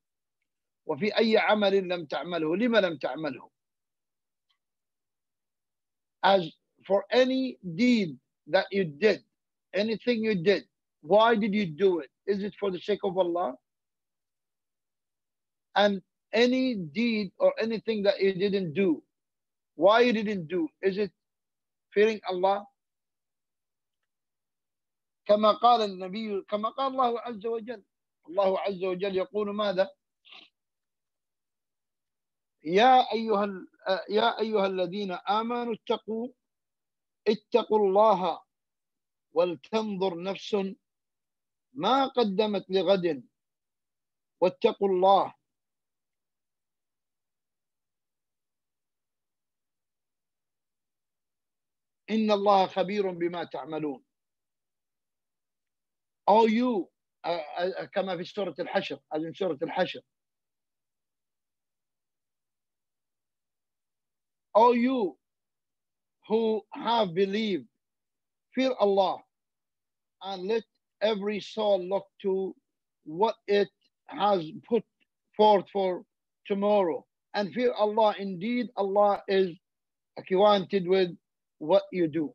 وفي 0.87 1.19
أي 1.19 1.39
عمل 1.39 1.89
لم 1.89 2.05
تعمله 2.07 2.57
لما 2.57 2.79
لم 2.79 2.97
تعمله 2.99 3.51
as 6.23 6.43
for 6.87 7.05
any 7.13 7.59
deed 7.77 8.19
that 8.47 8.67
you 8.73 8.85
did 8.85 9.23
anything 9.75 10.25
you 10.25 10.35
did 10.35 10.65
why 11.03 11.35
did 11.37 11.55
you 11.55 11.67
do 11.67 12.01
it 12.01 12.11
is 12.27 12.43
it 12.43 12.55
for 12.59 12.71
the 12.71 12.81
sake 12.81 13.01
of 13.05 13.17
Allah 13.17 13.55
and 15.77 16.03
any 16.33 16.75
deed 16.75 17.31
or 17.39 17.53
anything 17.61 18.03
that 18.03 18.21
you 18.21 18.35
didn't 18.35 18.73
do 18.75 19.03
why 19.77 20.01
you 20.01 20.13
didn't 20.13 20.49
do 20.49 20.69
is 20.83 20.99
it 20.99 21.13
fearing 21.95 22.21
Allah 22.29 22.67
كما 25.26 25.52
قال 25.52 25.82
النبي 25.82 26.42
كما 26.42 26.70
قال 26.70 26.92
الله 26.92 27.20
عز 27.20 27.46
وجل. 27.46 27.84
الله 28.28 28.60
عز 28.60 28.84
وجل 28.84 29.16
يقول 29.16 29.56
ماذا؟ 29.56 29.92
يا 32.64 33.12
أيها 33.12 33.46
يا 34.10 34.40
أيها 34.40 34.68
الذين 34.68 35.12
آمنوا 35.12 35.74
اتقوا 35.74 36.28
اتقوا 37.28 37.80
الله 37.80 38.42
ولتنظر 39.34 40.24
نفس 40.24 40.56
ما 41.74 42.08
قدمت 42.08 42.66
لغد 42.70 43.28
واتقوا 44.42 44.90
الله. 44.90 45.36
إن 52.10 52.32
الله 52.32 52.68
خبير 52.68 53.12
بما 53.12 53.44
تعملون. 53.44 54.04
أو 56.29 56.47
you 56.49 56.89
كما 57.93 58.17
في 58.17 58.25
سورة 58.25 58.55
الحشر 58.59 59.01
هذه 59.15 59.33
سورة 59.33 59.59
الحشر 59.63 60.01
all 64.59 64.75
you 64.75 65.17
who 66.29 66.63
have 66.75 67.15
believed, 67.15 67.67
fear 68.55 68.73
Allah 68.81 69.19
and 70.25 70.49
let 70.49 70.65
every 71.01 71.39
soul 71.41 71.79
look 71.89 72.07
to 72.23 72.55
what 73.05 73.37
it 73.47 73.69
has 74.07 74.51
put 74.69 74.83
forth 75.37 75.67
for 75.73 76.03
tomorrow. 76.47 77.05
And 77.35 77.53
fear 77.53 77.73
Allah, 77.73 78.15
indeed, 78.19 78.69
Allah 78.77 79.23
is 79.29 79.51
acquainted 80.19 80.89
with 80.89 81.11
what 81.59 81.85
you 81.93 82.09
do. 82.09 82.35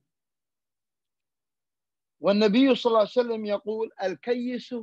والنبي 2.20 2.74
صلى 2.74 2.90
الله 2.90 3.00
عليه 3.00 3.10
وسلم 3.10 3.46
يقول 3.46 3.90
الكيس 4.02 4.74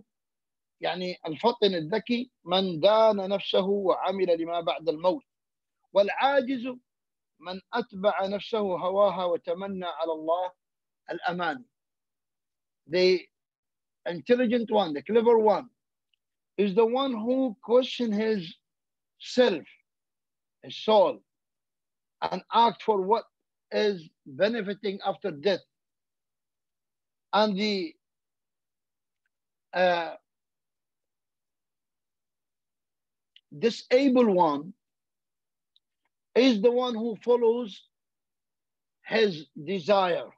يعني 0.81 1.17
الفطن 1.27 1.75
الذكي 1.75 2.31
من 2.45 2.79
دان 2.79 3.29
نفسه 3.29 3.65
وعمل 3.65 4.41
لما 4.41 4.61
بعد 4.61 4.89
الموت. 4.89 5.23
والعاجز 5.93 6.67
من 7.39 7.61
أتبع 7.73 8.25
نفسه 8.25 8.59
هواها 8.59 9.25
وتمنى 9.25 9.85
على 9.85 10.11
الله 10.11 10.51
الأمان. 11.11 11.65
The 12.87 13.19
intelligent 14.07 14.69
one 14.71 14.93
the 14.93 15.01
clever 15.01 15.37
one 15.37 15.69
is 16.57 16.75
the 16.75 16.85
one 16.85 17.11
who 17.13 17.57
question 17.61 18.11
his 18.11 18.55
self 19.19 19.63
his 20.61 20.77
soul 20.77 21.19
and 22.21 22.43
act 22.53 22.83
for 22.83 23.01
what 23.01 23.25
is 23.71 24.07
benefiting 24.25 24.99
after 25.05 25.31
death. 25.31 25.65
and 27.34 27.56
the 27.56 27.94
uh, 29.72 30.14
disabled 33.56 34.28
one 34.28 34.72
is 36.34 36.60
the 36.60 36.70
one 36.70 36.94
who 36.94 37.16
follows 37.24 37.84
his 39.04 39.46
desire. 39.64 40.30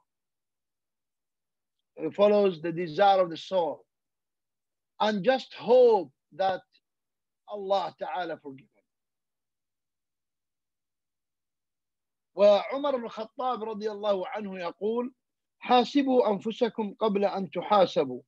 He 1.95 2.09
follows 2.11 2.61
the 2.61 2.71
desire 2.71 3.21
of 3.21 3.29
the 3.29 3.37
soul 3.37 3.85
and 4.99 5.23
just 5.23 5.53
hope 5.53 6.11
that 6.33 6.61
Allah 7.47 7.93
Ta'ala 7.99 8.37
forgive 8.41 8.65
him. 8.65 8.83
وعمر 12.35 12.97
بن 12.97 13.05
الخطاب 13.05 13.63
رضي 13.63 13.91
الله 13.91 14.27
عنه 14.27 14.59
يقول 14.59 15.13
حاسبوا 15.58 16.30
أنفسكم 16.30 16.94
قبل 16.94 17.24
أن 17.24 17.50
تحاسبوا 17.50 18.22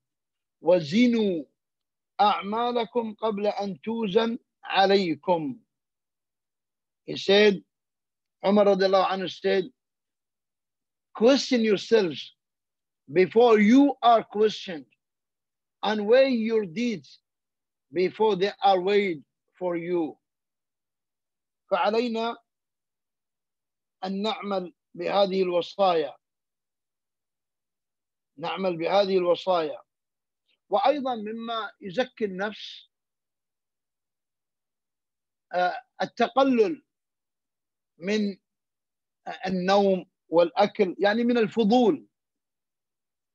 وزنوا 0.60 1.44
أعمالكم 2.20 3.14
قبل 3.14 3.46
أن 3.46 3.80
توزن 3.80 4.38
عليكم 4.64 5.60
He 7.06 7.16
said, 7.16 7.64
Umar 8.44 8.66
radiallahu 8.66 9.10
anhu 9.10 9.28
said, 9.28 9.64
question 11.14 11.64
yourselves 11.64 12.34
before 13.12 13.58
you 13.58 13.94
are 14.02 14.22
questioned 14.22 14.86
and 15.82 16.06
weigh 16.06 16.28
your 16.30 16.66
deeds 16.66 17.18
before 17.92 18.36
they 18.36 18.52
are 18.62 18.80
weighed 18.80 19.24
for 19.58 19.76
you. 19.76 20.16
فعلينا 21.70 22.36
أن 24.04 24.22
نعمل 24.22 24.72
بهذه 24.94 25.42
الوصايا 25.42 26.16
نعمل 28.40 28.76
بهذه 28.76 29.18
الوصايا. 29.18 29.82
وأيضا 30.68 31.14
مما 31.14 31.72
يزكي 31.80 32.24
النفس 32.24 32.90
التقلل 36.02 36.84
من 37.98 38.38
النوم 39.46 40.10
والأكل 40.28 40.96
يعني 40.98 41.24
من 41.24 41.38
الفضول 41.38 42.06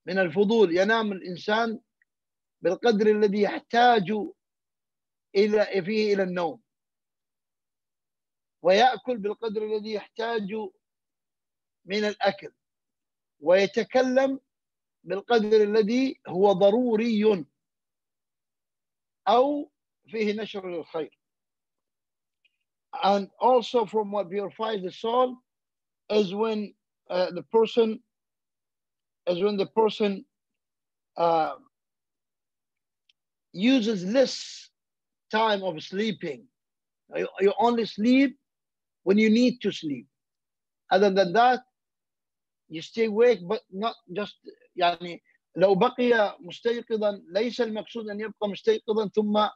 من 0.05 0.19
الفضول. 0.19 0.77
ينام 0.77 1.11
الإنسان 1.11 1.79
بالقدر 2.61 3.07
الذي 3.07 3.41
يحتاج 3.41 4.11
إلى 5.35 5.65
فيه 5.65 6.13
إلى 6.13 6.23
النوم. 6.23 6.61
ويأكل 8.61 9.17
بالقدر 9.17 9.63
الذي 9.63 9.93
يحتاج 9.93 10.53
من 11.85 12.05
الأكل. 12.05 12.53
ويتكلم 13.39 14.39
بالقدر 15.04 15.62
الذي 15.62 16.20
هو 16.28 16.52
ضروري 16.52 17.46
او 19.28 19.70
فيه 20.06 20.32
نشر 20.32 20.70
للخير 20.70 21.10
and 23.04 23.30
also 23.38 23.86
from 23.86 24.10
what 24.10 24.28
purifies 24.30 24.82
the 24.82 24.90
soul 24.90 25.36
is 26.10 26.34
when 26.34 26.74
uh, 27.08 27.30
the 27.30 27.42
person 27.44 28.00
is 29.28 29.40
when 29.42 29.56
the 29.56 29.66
person 29.66 30.24
uh, 31.16 31.54
uses 33.52 34.04
less 34.04 34.70
time 35.30 35.62
of 35.62 35.80
sleeping 35.82 36.44
you, 37.14 37.28
you 37.40 37.52
only 37.58 37.84
sleep 37.84 38.36
when 39.04 39.18
you 39.18 39.30
need 39.30 39.60
to 39.60 39.70
sleep 39.70 40.06
other 40.90 41.10
than 41.10 41.32
that 41.32 41.60
you 42.68 42.82
stay 42.82 43.06
awake 43.06 43.40
but 43.46 43.62
not 43.70 43.94
just 44.12 44.34
يعني 44.75 45.23
لو 45.55 45.75
بقي 45.75 46.37
مستيقظا 46.39 47.23
ليس 47.27 47.61
المقصود 47.61 48.09
أن 48.09 48.19
يبقى 48.19 48.49
مستيقظا 48.49 49.07
ثم 49.07 49.47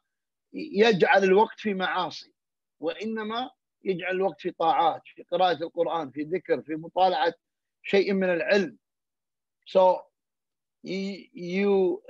يجعل 0.53 1.23
الوقت 1.23 1.59
في 1.59 1.73
معاصي 1.73 2.33
وإنما 2.79 3.49
يجعل 3.83 4.15
الوقت 4.15 4.41
في 4.41 4.51
طاعات 4.51 5.01
في 5.15 5.23
قراءة 5.23 5.63
القرآن 5.63 6.11
في 6.11 6.21
ذكر 6.23 6.61
في 6.61 6.75
مطالعة 6.75 7.33
شيء 7.83 8.13
من 8.13 8.29
العلم. 8.29 8.77
So 9.65 10.01
you 10.83 12.01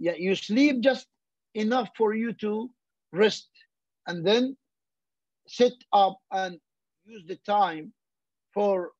you 0.00 0.34
sleep 0.34 0.80
just 0.80 1.06
enough 1.54 1.88
for 1.96 2.14
you 2.14 2.32
to 2.32 2.70
rest 3.12 3.50
and 4.06 4.26
then 4.26 4.56
sit 5.46 5.74
up 5.92 6.18
and 6.32 6.58
use 7.04 7.24
the 7.26 7.36
time 7.36 7.92
for 8.54 8.92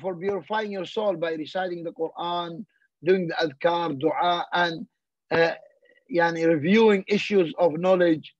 for 0.00 0.14
purifying 0.16 0.72
your 0.72 0.86
soul 0.86 1.16
by 1.16 1.32
reciting 1.32 1.82
the 1.84 1.92
Quran 1.92 2.64
doing 3.02 3.28
the 3.28 3.34
adhkar 3.34 3.98
dua 3.98 4.46
and 4.52 4.86
uh, 5.30 5.54
يعني 6.10 6.46
reviewing 6.46 7.04
issues 7.08 7.54
of 7.58 7.72
knowledge 7.78 8.34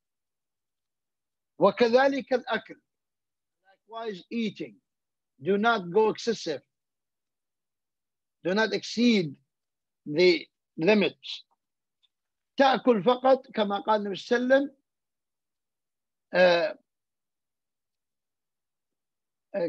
وكذلك 1.58 2.32
الأكل 2.32 2.76
likewise 3.66 4.24
eating 4.30 4.74
do 5.42 5.58
not 5.58 5.90
go 5.90 6.08
excessive 6.10 6.62
do 8.44 8.54
not 8.54 8.72
exceed 8.72 9.34
the 10.06 10.46
limits 10.76 11.44
تأكل 12.56 13.02
فقط 13.02 13.46
كما 13.54 13.80
قال 13.80 14.00
النبي 14.00 14.16
صلى 14.16 14.36
الله 14.38 14.54
عليه 14.54 14.64
وسلم 16.34 16.78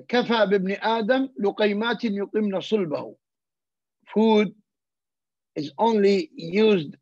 كفى 0.08 0.46
بابن 0.46 0.72
آدم 0.72 1.30
لقيمات 1.40 2.04
يقمن 2.04 2.62
صلبه 2.62 3.16
food 4.10 4.59
is 5.56 5.72
only 5.78 6.30
used 6.34 6.95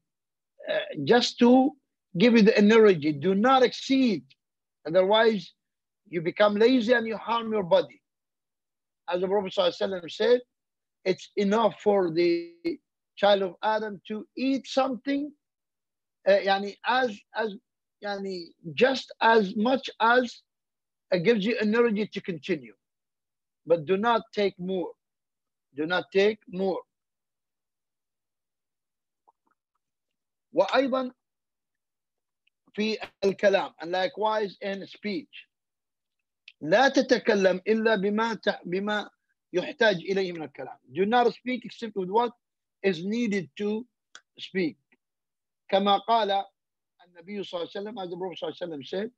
uh, 0.70 0.80
just 1.04 1.40
to 1.40 1.72
give 2.18 2.34
you 2.34 2.42
the 2.42 2.58
energy. 2.58 3.12
Do 3.12 3.36
not 3.36 3.64
exceed. 3.64 4.24
Otherwise, 4.88 5.54
you 6.10 6.22
become 6.22 6.56
lazy 6.56 6.94
and 6.94 7.08
you 7.08 7.18
harm 7.18 7.52
your 7.52 7.64
body. 7.64 8.02
As 9.10 9.22
the 9.22 9.28
Prophet 9.28 9.54
ﷺ 9.58 10.12
said, 10.12 10.42
it's 11.06 11.32
enough 11.38 11.76
for 11.82 12.12
the 12.12 12.52
child 13.16 13.42
of 13.42 13.56
Adam 13.64 14.02
to 14.08 14.26
eat 14.38 14.68
something, 14.68 15.32
uh, 16.28 16.32
yani 16.32 16.76
as 16.86 17.18
as 17.36 17.56
yani 18.04 18.48
just 18.74 19.12
as 19.22 19.56
much 19.56 19.90
as 20.02 20.42
it 21.12 21.24
gives 21.24 21.46
you 21.46 21.56
energy 21.60 22.08
to 22.14 22.22
continue. 22.22 22.74
But 23.66 23.86
do 23.86 23.98
not 23.98 24.22
take 24.34 24.56
more. 24.60 24.92
Do 25.76 25.86
not 25.86 26.06
take 26.14 26.40
more. 26.50 26.80
وأيضا 30.54 31.14
في 32.74 32.98
الكلام 33.24 33.74
and 33.82 33.92
likewise 33.92 34.58
in 34.62 34.86
speech. 34.88 35.50
لا 36.62 36.90
تتكلم 36.90 37.62
إلا 37.68 37.96
بما 37.96 38.40
بما 38.66 39.10
يحتاج 39.54 39.96
إليه 39.96 40.32
من 40.32 40.44
الكلام. 40.44 40.80
Do 40.92 41.06
not 41.06 41.34
speak 41.34 41.66
except 41.66 41.96
with 41.96 42.10
what 42.10 42.32
is 42.84 43.04
needed 43.06 43.50
to 43.58 43.86
speak. 44.40 44.78
كما 45.70 45.98
قال 45.98 46.46
النبي 47.06 47.44
صلى 47.44 47.62
الله 47.62 47.72
عليه 47.76 47.82
وسلم 47.82 48.10
the 48.10 48.18
Prophet 48.18 48.38
صلى 48.40 48.50
الله 48.50 48.58
عليه 48.62 48.76
وسلم 48.76 48.84
said 48.84 49.12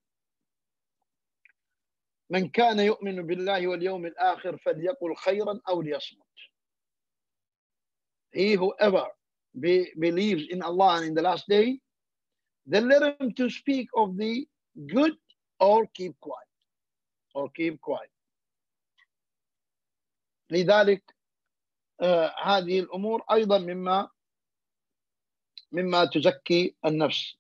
من 2.30 2.50
كان 2.50 2.80
يؤمن 2.80 3.28
بالله 3.28 3.68
واليوم 3.68 4.06
الآخر 4.06 4.58
فليقل 4.58 5.16
خيرا 5.16 5.62
أو 5.70 5.82
ليصمت. 5.82 6.26
He 8.32 8.54
whoever 8.54 9.08
be, 9.58 9.92
believes 9.98 10.44
in 10.50 10.62
Allah 10.62 10.98
and 10.98 11.06
in 11.08 11.14
the 11.14 11.22
last 11.22 11.48
day 11.48 11.80
then 12.66 12.88
let 12.88 13.02
him 13.20 13.34
to 13.34 13.50
speak 13.50 13.88
of 13.96 14.18
the 14.18 14.48
good 14.88 15.16
or 15.60 15.88
keep 15.94 16.20
quiet 16.20 16.48
or 17.34 17.50
keep 17.50 17.80
quiet 17.82 18.10
لذلك 20.52 21.16
آه 22.02 22.36
هذه 22.44 22.80
الأمور 22.80 23.24
أيضا 23.32 23.58
مما 23.58 24.10
مما 25.72 26.06
تزكي 26.06 26.76
النفس 26.86 27.36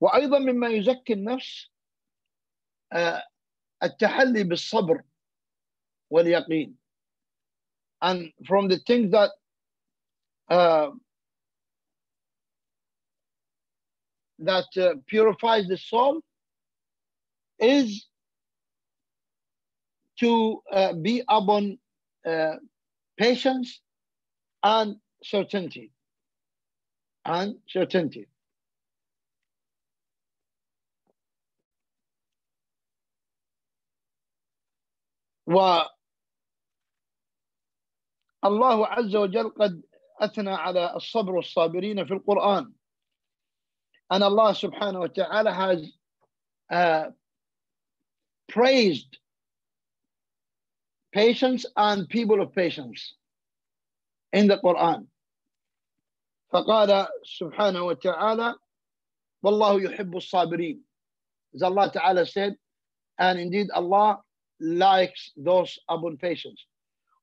وأيضا 0.00 0.38
مما 0.38 0.68
يزكي 0.68 1.12
النفس 1.12 1.70
آه 2.92 3.22
التحلي 3.82 4.44
بالصبر 4.44 5.02
واليقين 6.10 6.76
and 8.02 8.32
from 8.44 8.68
the 8.68 8.78
things 8.78 9.10
that 9.12 9.30
uh, 10.50 10.90
that 14.41 14.65
uh, 14.77 14.93
purifies 15.07 15.67
the 15.67 15.77
soul 15.77 16.21
is 17.59 18.07
to 20.19 20.61
uh, 20.71 20.93
be 20.93 21.23
upon 21.27 21.77
uh, 22.25 22.55
patience 23.17 23.81
and 24.63 24.95
certainty 25.23 25.91
and 27.25 27.55
certainty 27.67 28.27
والله 38.43 38.87
عز 38.87 39.15
وجل 39.15 39.49
قد 39.49 39.81
أثنى 40.19 40.49
على 40.49 40.95
الصبر 40.95 41.31
والصابرين 41.35 42.05
في 42.05 42.13
القرآن 42.13 42.73
and 44.11 44.23
Allah 44.23 44.53
subhanahu 44.53 44.99
wa 44.99 45.07
ta'ala 45.07 45.51
has 45.53 45.91
uh, 46.71 47.05
praised 48.47 49.17
patience 51.13 51.65
and 51.75 52.07
people 52.09 52.41
of 52.41 52.53
patience 52.53 53.15
in 54.33 54.47
the 54.47 54.57
Quran 54.57 55.07
فقال 56.53 57.07
سبحانه 57.25 57.81
وتعالى 57.81 58.55
والله 59.43 59.81
يحب 59.81 60.15
الصابرين 60.15 60.79
as 61.55 61.63
Allah 61.63 61.91
Ta'ala 61.91 62.25
said 62.25 62.55
and 63.19 63.39
indeed 63.39 63.69
Allah 63.71 64.19
likes 64.59 65.31
those 65.35 65.79
upon 65.89 66.17
patience 66.17 66.65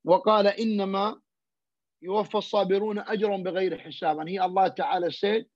وقال 0.04 0.46
إنما 0.46 1.20
يوفى 2.02 2.34
الصابرون 2.38 2.98
أجرهم 2.98 3.42
بغير 3.42 3.78
حساب 3.78 4.20
and 4.20 4.28
he 4.28 4.38
Allah 4.38 4.74
Ta'ala 4.76 5.10
said 5.10 5.46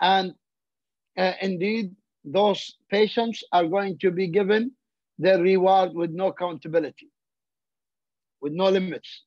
and 0.00 0.34
uh, 1.16 1.32
indeed 1.42 1.94
those 2.24 2.76
patients 2.90 3.42
are 3.52 3.66
going 3.66 3.98
to 3.98 4.10
be 4.10 4.26
given 4.28 4.72
their 5.18 5.40
reward 5.42 5.94
with 5.94 6.10
no 6.10 6.28
accountability 6.28 7.10
with 8.40 8.52
no 8.52 8.68
limits 8.68 9.24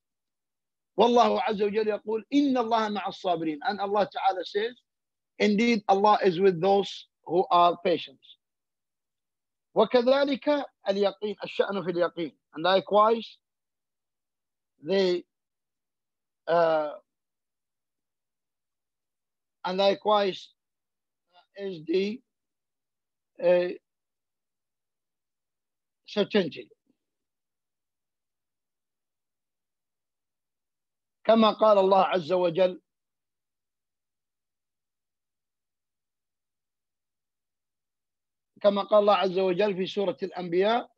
والله 0.98 1.42
عز 1.42 1.62
وجل 1.62 1.88
يقول 1.88 2.26
إن 2.34 2.58
الله 2.58 2.90
مع 2.90 3.08
الصابرين 3.08 3.60
and 3.64 3.80
Allah 3.80 4.10
Ta'ala 4.12 4.46
says 4.46 4.76
indeed 5.40 5.84
Allah 5.88 6.20
is 6.24 6.40
with 6.40 6.62
those 6.62 7.08
who 7.26 7.46
are 7.52 7.78
patient 7.84 8.20
وكذلك 9.76 10.66
اليقين 10.90 11.36
الشأن 11.44 11.84
في 11.84 11.92
اليقين 11.92 12.32
and 12.54 12.64
likewise 12.64 13.38
the 14.84 15.24
uh, 16.48 16.92
and 19.66 19.78
likewise 19.78 20.50
the 21.59 22.21
uh, 23.43 23.73
certainty 26.07 26.69
كما 31.27 31.51
قال 31.51 31.79
الله 31.79 32.05
عز 32.05 32.33
وجل 32.33 32.83
كما 38.63 38.83
قال 38.83 39.01
الله 39.01 39.15
عز 39.15 39.39
وجل 39.39 39.77
في 39.77 39.87
سورة 39.87 40.17
الأنبياء 40.23 40.91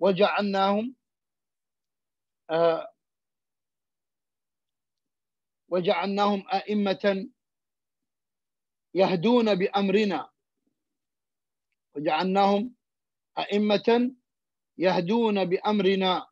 وجعلناهم 0.00 0.96
وجعلناهم 5.74 6.48
أئمة 6.48 7.30
يهدون 8.94 9.54
بأمرنا. 9.54 10.30
وجعلناهم 11.96 12.76
أئمة 13.38 14.16
يهدون 14.78 15.44
بأمرنا. 15.44 16.26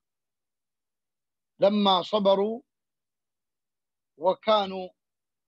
لما 1.61 2.03
صبروا 2.03 2.63
وكانوا 4.19 4.89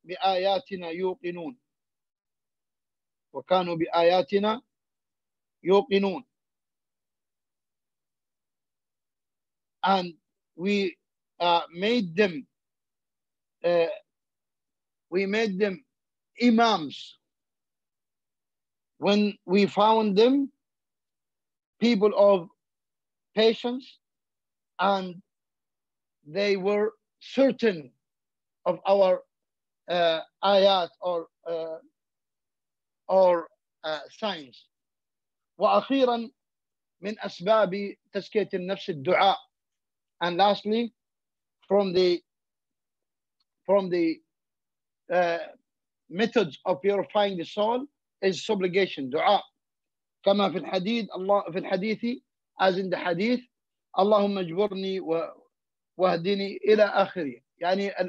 بآياتنا 0.05 0.89
يوقنون. 0.89 1.59
وكانوا 3.33 3.77
بآياتنا 3.77 4.63
يوقنون. 5.63 6.25
And 9.85 10.15
we 10.57 10.97
uh, 11.41 11.63
made 11.71 12.17
them 12.17 12.47
uh, 13.64 13.86
we 15.10 15.26
made 15.26 15.60
them 15.60 15.84
imams 16.42 17.18
when 19.00 19.38
we 19.46 19.66
found 19.66 20.18
them 20.18 20.52
people 21.80 22.12
of 22.18 22.50
patience 23.36 24.00
and 24.80 25.16
they 26.28 26.58
were 26.58 26.92
certain 27.20 27.92
of 28.66 28.80
our 28.86 29.22
uh, 29.90 30.20
ayat 30.44 30.90
or 31.02 31.28
uh, 31.50 31.78
or 33.08 33.48
uh, 33.84 34.00
signs 34.10 34.66
واخيرا 35.60 36.32
من 37.02 37.20
اسباب 37.20 37.96
تزكيه 38.14 38.50
النفس 38.54 38.90
الدعاء 38.90 39.38
and 40.22 40.38
lastly 40.38 40.94
from 41.68 41.94
the 41.94 42.22
from 43.66 43.90
the 43.90 44.20
uh, 45.12 45.38
methods 46.10 46.60
of 46.66 46.82
purifying 46.82 47.38
the 47.38 47.46
soul 47.46 47.86
is 48.22 48.46
supplication 48.46 49.10
dua 49.10 49.42
كما 50.26 50.50
في 50.52 50.58
الحديث 50.58 51.08
الله 51.16 51.52
في 51.52 51.58
الحديث 51.60 52.22
as 52.62 52.78
in 52.78 52.90
the 52.90 52.96
حديث 52.98 53.40
اللهم 54.00 54.38
اجبرني 54.38 55.00
واهدني 55.98 56.58
إلى 56.58 56.84
آخره 56.84 57.42
يعني 57.58 58.00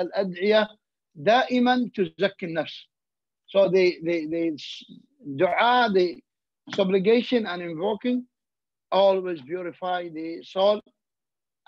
الأدعية 0.00 0.68
دائما 1.14 1.90
تزكي 1.94 2.46
النفس 2.46 2.88
so 3.46 3.68
the, 3.68 3.98
the, 4.02 4.26
the 4.26 4.58
dua 5.36 5.90
the 5.92 6.22
supplication 6.74 7.46
and 7.46 7.62
invoking 7.62 8.26
always 8.90 9.40
purify 9.42 10.08
the 10.08 10.42
soul 10.42 10.80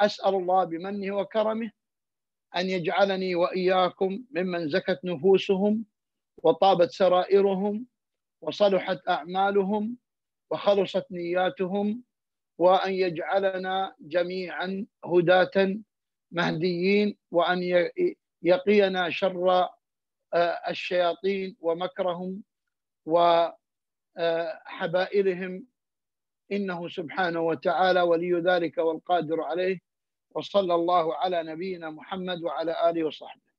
أسأل 0.01 0.35
الله 0.35 0.65
بمنه 0.65 1.17
وكرمه 1.17 1.71
أن 2.56 2.70
يجعلني 2.70 3.36
وإياكم 3.36 4.24
ممن 4.32 4.70
زكت 4.70 5.00
نفوسهم 5.04 5.86
وطابت 6.44 6.92
سرائرهم 6.92 7.86
وصلحت 8.42 9.00
أعمالهم 9.10 9.98
وخلصت 10.52 11.06
نياتهم 11.12 12.04
وأن 12.58 12.94
يجعلنا 12.94 13.96
جميعا 14.00 14.86
هداة 15.06 15.78
مهديين 16.32 17.18
وأن 17.32 17.90
يقينا 18.44 19.10
شر 19.10 19.70
الشياطين 20.70 21.58
ومكرهم 21.60 22.44
وحبائلهم 24.16 25.66
إنه 26.52 26.88
سبحانه 26.90 27.40
وتعالى 27.42 28.02
ولي 28.02 28.34
ذلك 28.34 28.78
والقادر 28.78 29.42
عليه. 29.42 29.80
وصلى 30.36 30.76
الله 30.76 31.16
على 31.16 31.44
نبينا 31.44 31.90
محمد 31.90 32.44
وعلى 32.44 32.90
آله 32.90 33.04
وصحبه. 33.04 33.51